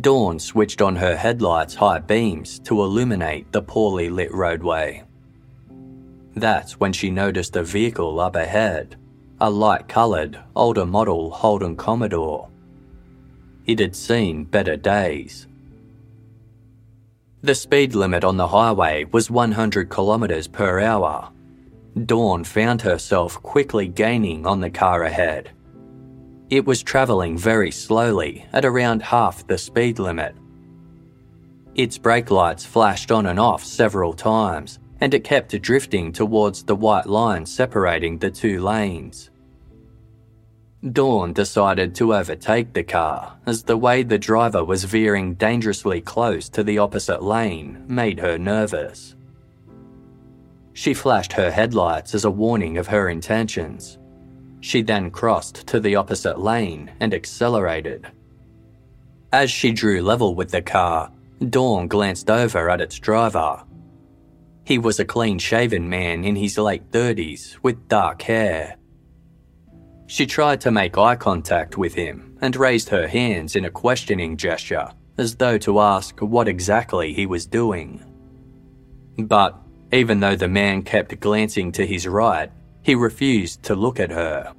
[0.00, 5.04] Dawn switched on her headlights' high beams to illuminate the poorly lit roadway.
[6.34, 8.96] That's when she noticed a vehicle up ahead,
[9.38, 12.48] a light coloured, older model Holden Commodore.
[13.66, 15.46] It had seen better days.
[17.42, 21.30] The speed limit on the highway was 100 kilometres per hour,
[22.06, 25.50] Dawn found herself quickly gaining on the car ahead.
[26.48, 30.34] It was travelling very slowly at around half the speed limit.
[31.74, 36.76] Its brake lights flashed on and off several times, and it kept drifting towards the
[36.76, 39.29] white line separating the two lanes.
[40.88, 46.48] Dawn decided to overtake the car, as the way the driver was veering dangerously close
[46.48, 49.14] to the opposite lane made her nervous.
[50.72, 53.98] She flashed her headlights as a warning of her intentions.
[54.60, 58.06] She then crossed to the opposite lane and accelerated.
[59.32, 61.12] As she drew level with the car,
[61.50, 63.64] Dawn glanced over at its driver.
[64.64, 68.76] He was a clean shaven man in his late 30s with dark hair.
[70.10, 74.36] She tried to make eye contact with him and raised her hands in a questioning
[74.36, 78.02] gesture, as though to ask what exactly he was doing.
[79.16, 79.56] But
[79.92, 82.50] even though the man kept glancing to his right,
[82.82, 84.52] he refused to look at her.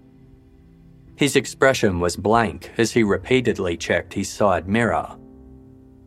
[1.17, 5.17] His expression was blank as he repeatedly checked his side mirror.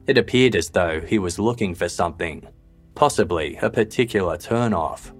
[0.06, 2.48] It appeared as though he was looking for something,
[2.94, 5.12] possibly a particular turnoff.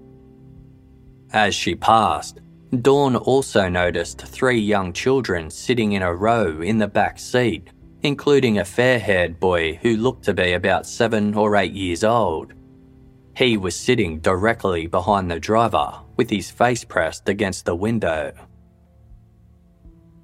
[1.31, 2.39] As she passed,
[2.81, 7.69] Dawn also noticed three young children sitting in a row in the back seat,
[8.01, 12.53] including a fair haired boy who looked to be about seven or eight years old.
[13.35, 18.33] He was sitting directly behind the driver with his face pressed against the window.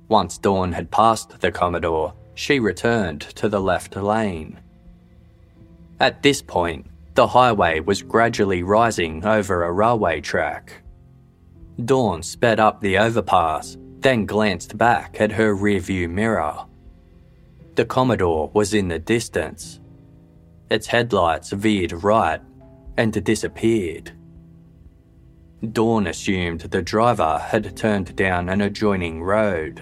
[0.08, 4.60] Once Dawn had passed the Commodore, she returned to the left lane.
[6.00, 10.81] At this point, the highway was gradually rising over a railway track.
[11.86, 16.66] Dawn sped up the overpass, then glanced back at her rearview mirror.
[17.76, 19.80] The Commodore was in the distance,
[20.70, 22.42] its headlights veered right
[22.98, 24.12] and disappeared.
[25.72, 29.82] Dawn assumed the driver had turned down an adjoining road.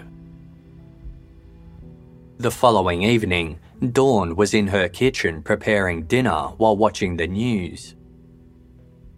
[2.38, 3.60] The following evening,
[3.92, 7.96] Dawn was in her kitchen preparing dinner while watching the news.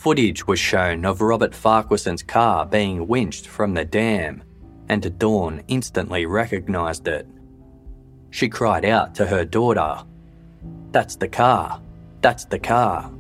[0.02, 4.44] Footage was shown of Robert Farquharson's car being winched from the dam,
[4.90, 7.28] and Dawn instantly recognised it.
[8.32, 10.04] She cried out to her daughter,
[10.92, 11.80] That's the car!
[12.22, 13.12] That's the car!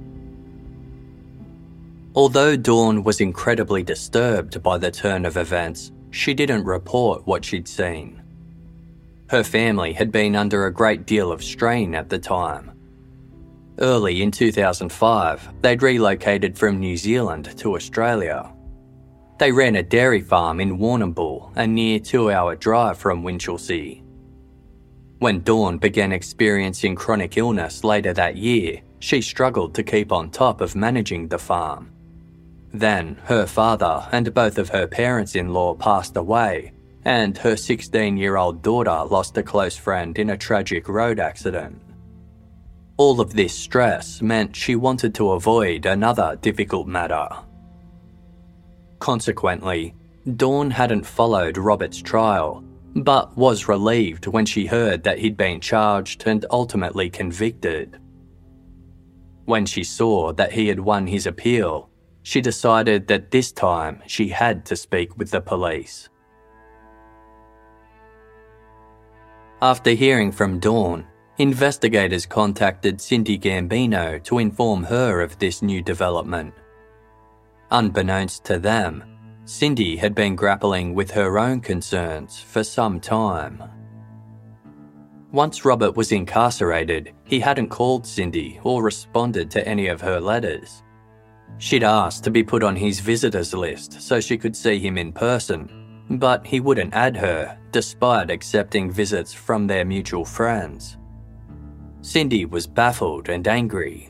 [2.15, 7.67] Although Dawn was incredibly disturbed by the turn of events, she didn't report what she'd
[7.67, 8.23] seen.
[9.29, 12.70] Her family had been under a great deal of strain at the time.
[13.81, 18.53] Early in 2005, they'd relocated from New Zealand to Australia.
[19.39, 24.03] They ran a dairy farm in Warrnambool, a near two hour drive from Winchelsea.
[25.17, 30.61] When Dawn began experiencing chronic illness later that year, she struggled to keep on top
[30.61, 31.91] of managing the farm.
[32.71, 36.71] Then, her father and both of her parents in law passed away,
[37.03, 41.81] and her 16 year old daughter lost a close friend in a tragic road accident.
[43.01, 47.27] All of this stress meant she wanted to avoid another difficult matter.
[48.99, 49.95] Consequently,
[50.35, 52.63] Dawn hadn't followed Robert's trial,
[52.93, 57.97] but was relieved when she heard that he'd been charged and ultimately convicted.
[59.45, 61.89] When she saw that he had won his appeal,
[62.21, 66.07] she decided that this time she had to speak with the police.
[69.59, 71.07] After hearing from Dawn,
[71.41, 76.53] investigators contacted Cindy Gambino to inform her of this new development.
[77.71, 79.03] Unbeknownst to them,
[79.45, 83.63] Cindy had been grappling with her own concerns for some time.
[85.31, 90.83] Once Robert was incarcerated, he hadn't called Cindy or responded to any of her letters.
[91.57, 95.11] She'd asked to be put on his visitors list so she could see him in
[95.11, 100.97] person, but he wouldn't add her, despite accepting visits from their mutual friends.
[102.01, 104.09] Cindy was baffled and angry.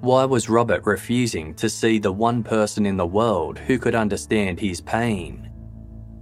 [0.00, 4.60] Why was Robert refusing to see the one person in the world who could understand
[4.60, 5.50] his pain?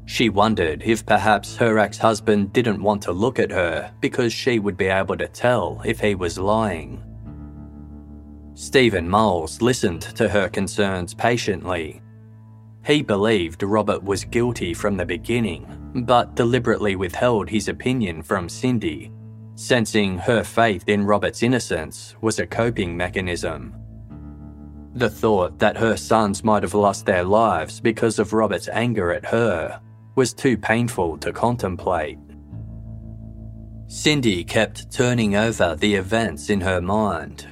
[0.07, 4.59] She wondered if perhaps her ex husband didn't want to look at her because she
[4.59, 7.03] would be able to tell if he was lying.
[8.55, 12.01] Stephen Moules listened to her concerns patiently.
[12.87, 15.66] He believed Robert was guilty from the beginning,
[16.07, 19.11] but deliberately withheld his opinion from Cindy,
[19.55, 23.74] sensing her faith in Robert's innocence was a coping mechanism.
[24.94, 29.26] The thought that her sons might have lost their lives because of Robert's anger at
[29.26, 29.81] her
[30.14, 32.18] was too painful to contemplate.
[33.86, 37.47] Cindy kept turning over the events in her mind,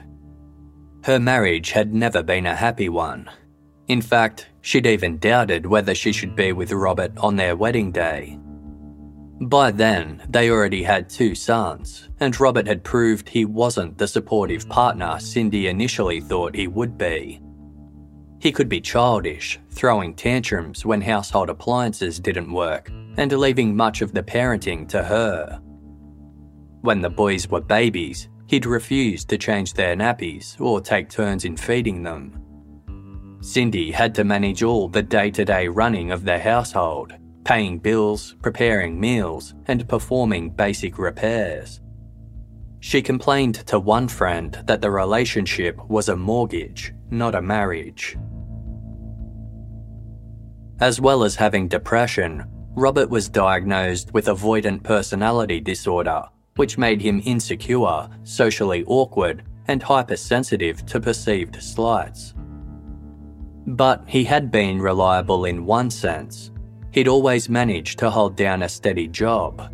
[1.05, 3.29] her marriage had never been a happy one.
[3.89, 8.39] In fact, she'd even doubted whether she should be with Robert on their wedding day.
[9.41, 14.69] By then, they already had two sons, and Robert had proved he wasn't the supportive
[14.69, 17.41] partner Cindy initially thought he would be.
[18.39, 24.13] He could be childish, throwing tantrums when household appliances didn't work, and leaving much of
[24.13, 25.61] the parenting to her.
[26.83, 31.57] When the boys were babies, He'd refuse to change their nappies or take turns in
[31.57, 32.39] feeding them.
[33.41, 37.15] Cindy had to manage all the day to day running of their household,
[37.45, 41.81] paying bills, preparing meals, and performing basic repairs.
[42.81, 48.17] She complained to one friend that the relationship was a mortgage, not a marriage.
[50.81, 52.45] As well as having depression,
[52.75, 56.25] Robert was diagnosed with avoidant personality disorder
[56.57, 62.35] which made him insecure, socially awkward, and hypersensitive to perceived slights.
[63.67, 66.51] But he had been reliable in one sense.
[66.93, 69.73] He'd always managed to hold down a steady job.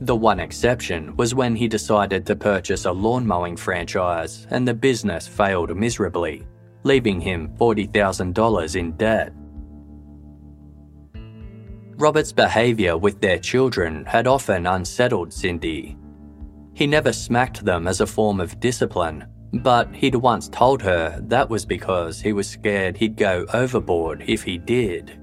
[0.00, 4.74] The one exception was when he decided to purchase a lawn mowing franchise and the
[4.74, 6.46] business failed miserably,
[6.82, 9.32] leaving him $40,000 in debt.
[11.96, 15.96] Robert's behaviour with their children had often unsettled Cindy.
[16.72, 21.48] He never smacked them as a form of discipline, but he'd once told her that
[21.48, 25.20] was because he was scared he'd go overboard if he did.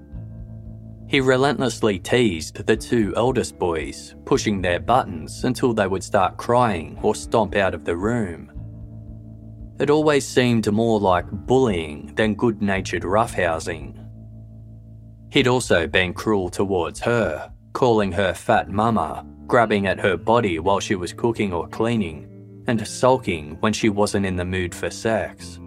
[1.12, 6.98] He relentlessly teased the two eldest boys, pushing their buttons until they would start crying
[7.02, 8.50] or stomp out of the room.
[9.78, 14.08] It always seemed more like bullying than good natured roughhousing.
[15.34, 20.80] He'd also been cruel towards her, calling her fat mama, grabbing at her body while
[20.80, 25.60] she was cooking or cleaning, and sulking when she wasn't in the mood for sex.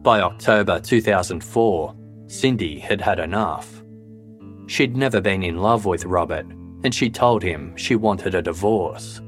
[0.00, 1.97] By October 2004,
[2.28, 3.82] Cindy had had enough.
[4.66, 6.46] She'd never been in love with Robert,
[6.84, 9.20] and she told him she wanted a divorce.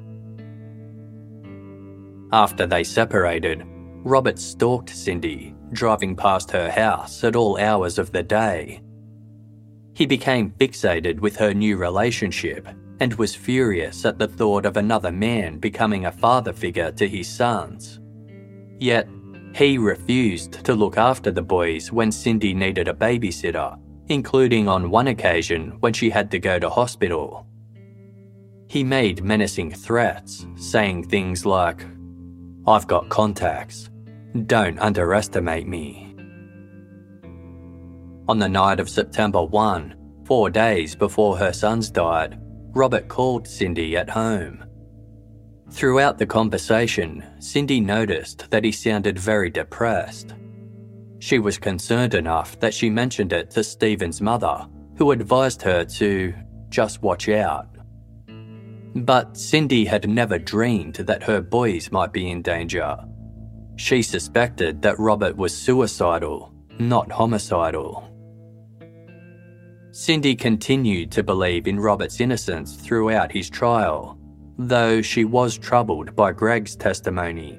[2.32, 3.64] After they separated,
[4.05, 8.82] Robert stalked Cindy, driving past her house at all hours of the day.
[9.94, 12.68] He became fixated with her new relationship
[13.01, 17.28] and was furious at the thought of another man becoming a father figure to his
[17.28, 17.98] sons.
[18.78, 19.09] Yet,
[19.55, 23.78] he refused to look after the boys when Cindy needed a babysitter,
[24.09, 27.47] including on one occasion when she had to go to hospital.
[28.68, 31.85] He made menacing threats, saying things like,
[32.66, 33.90] I've got contacts.
[34.47, 36.14] Don't underestimate me.
[38.28, 42.39] On the night of September 1, four days before her sons died,
[42.72, 44.64] Robert called Cindy at home.
[45.71, 50.35] Throughout the conversation, Cindy noticed that he sounded very depressed.
[51.21, 54.67] She was concerned enough that she mentioned it to Stephen's mother,
[54.97, 56.35] who advised her to
[56.71, 57.69] just watch out.
[58.95, 62.99] But Cindy had never dreamed that her boys might be in danger.
[63.77, 68.07] She suspected that Robert was suicidal, not homicidal.
[69.93, 74.20] Cindy continued to believe in Robert's innocence throughout his trial,
[74.69, 77.59] though she was troubled by Greg's testimony.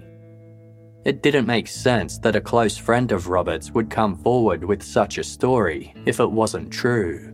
[1.03, 5.17] It didn't make sense that a close friend of Robert's would come forward with such
[5.17, 7.33] a story if it wasn't true.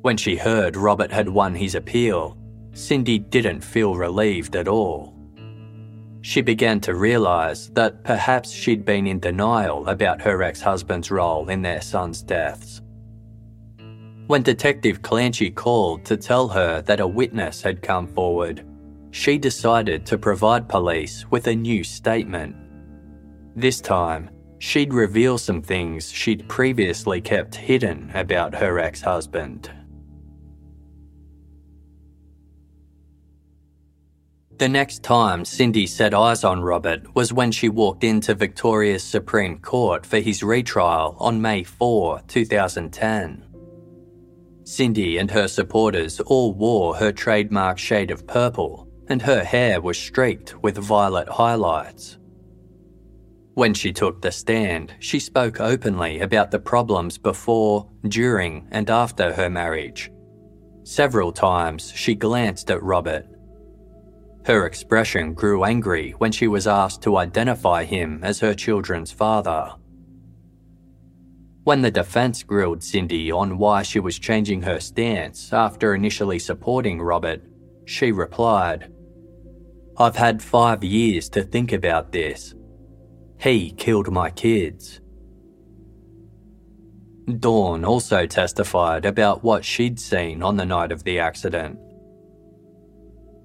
[0.00, 2.38] When she heard Robert had won his appeal,
[2.72, 5.14] Cindy didn't feel relieved at all.
[6.22, 11.50] She began to realise that perhaps she'd been in denial about her ex husband's role
[11.50, 12.80] in their sons' deaths.
[14.30, 18.64] When Detective Clanchy called to tell her that a witness had come forward,
[19.10, 22.54] she decided to provide police with a new statement.
[23.56, 24.30] This time,
[24.60, 29.68] she'd reveal some things she'd previously kept hidden about her ex husband.
[34.58, 39.58] The next time Cindy set eyes on Robert was when she walked into Victoria's Supreme
[39.58, 43.49] Court for his retrial on May 4, 2010.
[44.70, 49.98] Cindy and her supporters all wore her trademark shade of purple, and her hair was
[49.98, 52.18] streaked with violet highlights.
[53.54, 59.32] When she took the stand, she spoke openly about the problems before, during, and after
[59.32, 60.10] her marriage.
[60.84, 63.26] Several times she glanced at Robert
[64.46, 69.74] her expression grew angry when she was asked to identify him as her children's father.
[71.64, 77.00] When the defense grilled Cindy on why she was changing her stance after initially supporting
[77.02, 77.42] Robert,
[77.84, 78.90] she replied,
[79.98, 82.54] I've had five years to think about this.
[83.38, 85.00] He killed my kids.
[87.38, 91.78] Dawn also testified about what she'd seen on the night of the accident.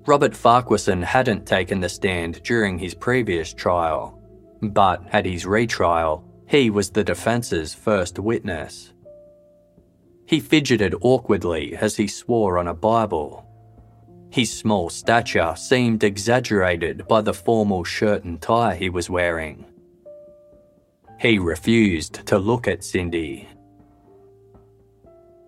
[0.08, 4.22] Robert Farquharson hadn't taken the stand during his previous trial,
[4.62, 8.94] but at his retrial, he was the defence's first witness.
[10.28, 13.46] He fidgeted awkwardly as he swore on a Bible.
[14.32, 19.66] His small stature seemed exaggerated by the formal shirt and tie he was wearing.
[21.20, 23.48] He refused to look at Cindy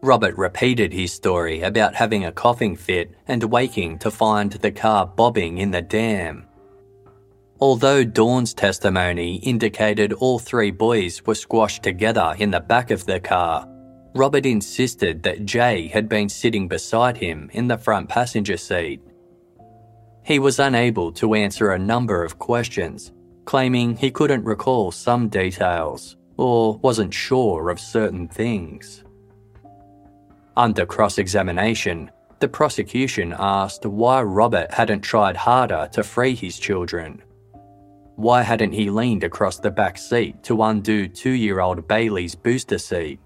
[0.04, 5.08] Robert repeated his story about having a coughing fit and waking to find the car
[5.08, 6.48] bobbing in the dam.
[7.60, 13.20] Although Dawn's testimony indicated all three boys were squashed together in the back of the
[13.20, 13.68] car,
[14.14, 19.02] Robert insisted that Jay had been sitting beside him in the front passenger seat.
[20.24, 23.12] He was unable to answer a number of questions,
[23.46, 29.04] claiming he couldn't recall some details or wasn't sure of certain things.
[30.56, 37.24] Under cross examination, the prosecution asked why Robert hadn't tried harder to free his children.
[38.18, 42.80] Why hadn't he leaned across the back seat to undo two year old Bailey's booster
[42.80, 43.20] seat?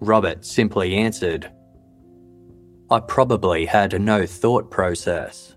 [0.00, 1.48] Robert simply answered,
[2.90, 5.54] I probably had no thought process.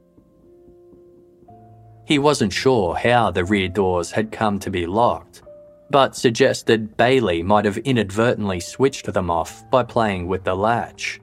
[2.05, 5.41] He wasn't sure how the rear doors had come to be locked,
[5.89, 11.19] but suggested Bailey might have inadvertently switched them off by playing with the latch.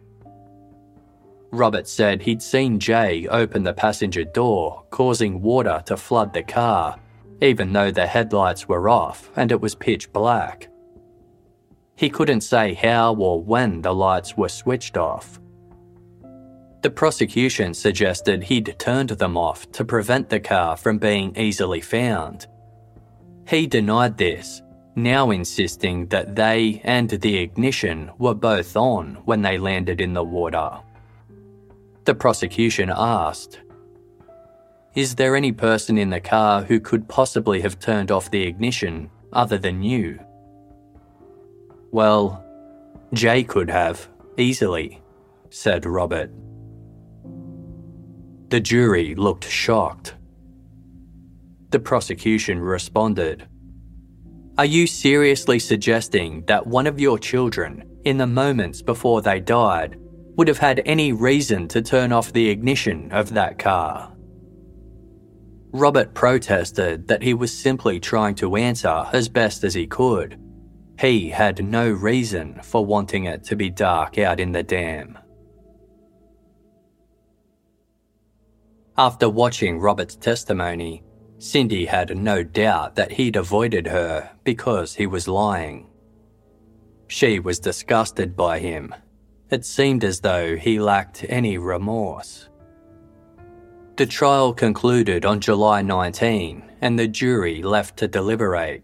[1.53, 6.99] Robert said he'd seen Jay open the passenger door, causing water to flood the car,
[7.43, 10.69] even though the headlights were off and it was pitch black.
[11.95, 15.39] He couldn't say how or when the lights were switched off.
[16.81, 22.47] The prosecution suggested he'd turned them off to prevent the car from being easily found.
[23.47, 24.63] He denied this,
[24.97, 30.25] now insisting that they and the ignition were both on when they landed in the
[30.25, 30.81] water.
[32.05, 33.61] The prosecution asked,
[34.95, 39.09] Is there any person in the car who could possibly have turned off the ignition
[39.33, 40.19] other than you?
[41.93, 42.45] Well,
[43.13, 45.01] Jay could have, easily,
[45.51, 46.31] said Robert.
[48.49, 50.17] The jury looked shocked.
[51.71, 53.47] The prosecution responded,
[54.59, 59.99] Are you seriously suggesting that one of your children, in the moments before they died,
[60.37, 64.13] would have had any reason to turn off the ignition of that car?
[65.73, 70.39] Robert protested that he was simply trying to answer as best as he could.
[71.01, 75.19] He had no reason for wanting it to be dark out in the dam.
[78.99, 81.03] After watching Robert's testimony,
[81.39, 85.89] Cindy had no doubt that he'd avoided her because he was lying.
[87.09, 88.95] She was disgusted by him.
[89.53, 92.49] It seemed as though he lacked any remorse.
[93.97, 98.83] The trial concluded on July 19 and the jury left to deliberate.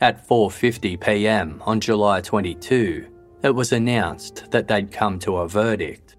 [0.00, 1.62] At 4:50 p.m.
[1.66, 3.06] on July 22,
[3.42, 6.16] it was announced that they'd come to a verdict.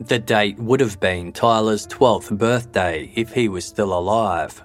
[0.00, 4.64] The date would have been Tyler's 12th birthday if he was still alive.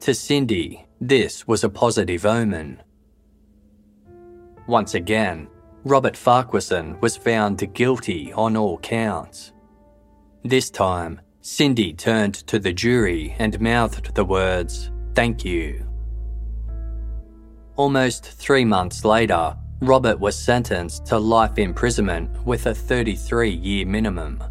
[0.00, 2.82] To Cindy, this was a positive omen.
[4.66, 5.46] Once again,
[5.84, 9.52] Robert Farquharson was found guilty on all counts.
[10.44, 15.86] This time, Cindy turned to the jury and mouthed the words, Thank you.
[17.76, 24.44] Almost three months later, Robert was sentenced to life imprisonment with a 33 year minimum.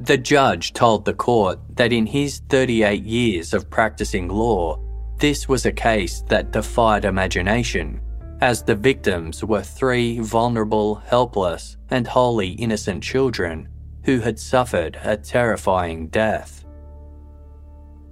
[0.00, 4.78] The judge told the court that in his 38 years of practicing law,
[5.16, 8.02] this was a case that defied imagination,
[8.40, 13.68] as the victims were three vulnerable, helpless, and wholly innocent children
[14.04, 16.64] who had suffered a terrifying death.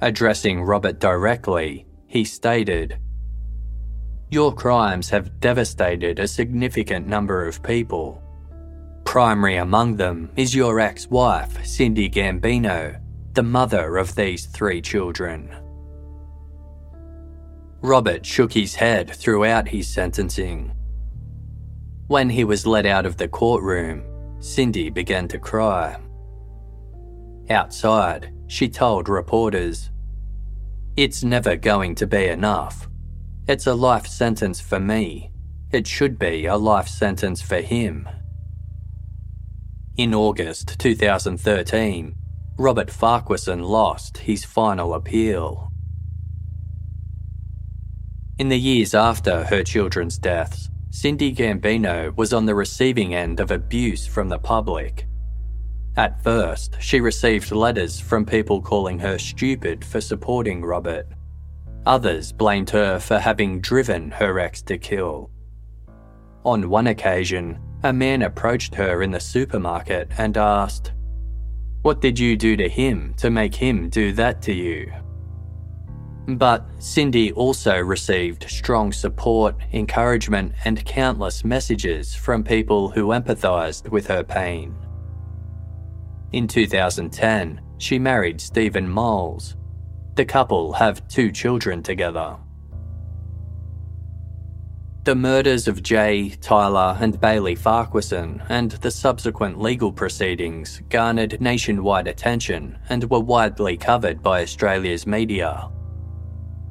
[0.01, 2.99] Addressing Robert directly, he stated,
[4.31, 8.21] Your crimes have devastated a significant number of people.
[9.05, 13.01] Primary among them is your ex wife, Cindy Gambino,
[13.35, 15.64] the mother of these three children.
[17.85, 20.73] Robert shook his head throughout his sentencing.
[22.07, 24.03] When he was let out of the courtroom,
[24.41, 26.01] Cindy began to cry.
[27.51, 29.91] Outside, she told reporters,
[30.97, 32.89] It's never going to be enough.
[33.47, 35.31] It's a life sentence for me.
[35.71, 38.09] It should be a life sentence for him.
[39.99, 42.15] In August 2013,
[42.57, 45.71] Robert Farquharson lost his final appeal.
[48.37, 53.53] In the years after her children's deaths, Cindy Gambino was on the receiving end of
[53.53, 55.07] abuse from the public.
[55.97, 61.07] At first, she received letters from people calling her stupid for supporting Robert.
[61.87, 65.31] Others blamed her for having driven her ex to kill.
[66.45, 70.93] On one occasion, a man approached her in the supermarket and asked,
[71.83, 74.93] What did you do to him to make him do that to you?
[76.27, 84.07] But Cindy also received strong support, encouragement, and countless messages from people who empathised with
[84.07, 84.75] her pain.
[86.33, 89.57] In 2010, she married Stephen Moules.
[90.15, 92.39] The couple have two children together.
[95.05, 102.09] The murders of Jay, Tyler, and Bailey Farquharson and the subsequent legal proceedings garnered nationwide
[102.09, 105.69] attention and were widely covered by Australia's media.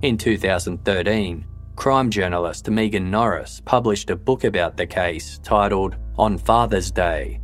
[0.03, 1.45] In 2013,
[1.77, 7.39] crime journalist Megan Norris published a book about the case titled On Father's Day.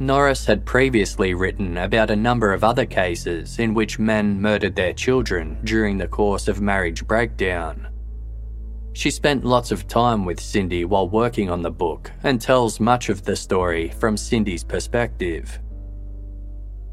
[0.00, 4.92] Norris had previously written about a number of other cases in which men murdered their
[4.92, 7.86] children during the course of marriage breakdown.
[8.92, 13.08] She spent lots of time with Cindy while working on the book and tells much
[13.08, 15.60] of the story from Cindy's perspective.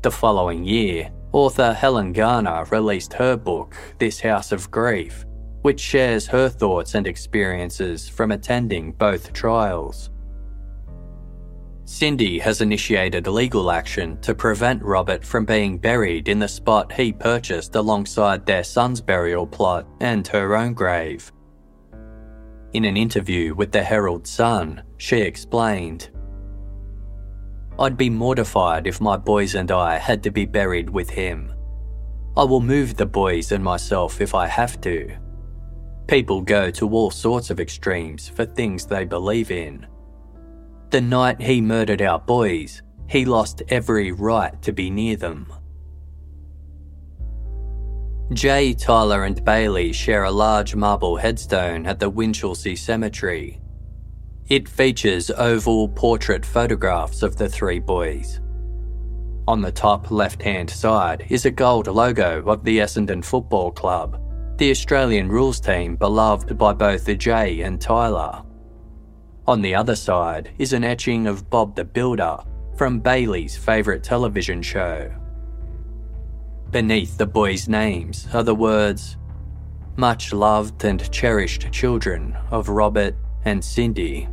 [0.04, 5.24] The following year, author Helen Garner released her book, This House of Grief,
[5.62, 10.10] which shares her thoughts and experiences from attending both trials.
[11.86, 17.14] Cindy has initiated legal action to prevent Robert from being buried in the spot he
[17.14, 21.32] purchased alongside their son's burial plot and her own grave.
[22.74, 26.10] In an interview with the Herald Sun, she explained
[27.80, 31.54] I'd be mortified if my boys and I had to be buried with him.
[32.36, 35.16] I will move the boys and myself if I have to.
[36.08, 39.86] People go to all sorts of extremes for things they believe in.
[40.90, 45.52] The night he murdered our boys, he lost every right to be near them.
[48.34, 53.62] Jay, Tyler, and Bailey share a large marble headstone at the Winchelsea Cemetery.
[54.50, 58.40] It features oval portrait photographs of the three boys.
[59.46, 64.22] On the top left hand side is a gold logo of the Essendon Football Club,
[64.58, 68.42] the Australian rules team beloved by both Jai and Tyler.
[69.48, 72.38] On the other side is an etching of Bob the Builder
[72.78, 75.14] from Bailey's favourite television show.
[76.72, 79.18] Beneath the boys' names are the words,
[79.98, 83.16] Much loved and cherished children of Robert
[83.46, 84.30] and Cindy.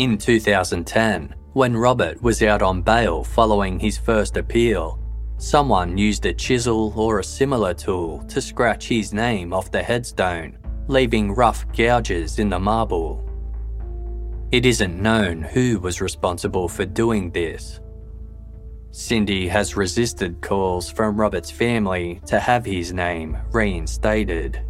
[0.00, 4.98] In 2010, when Robert was out on bail following his first appeal,
[5.36, 10.56] someone used a chisel or a similar tool to scratch his name off the headstone,
[10.88, 13.22] leaving rough gouges in the marble.
[14.50, 17.78] It isn't known who was responsible for doing this,
[18.92, 24.62] Cindy has resisted calls from Robert's family to have his name reinstated.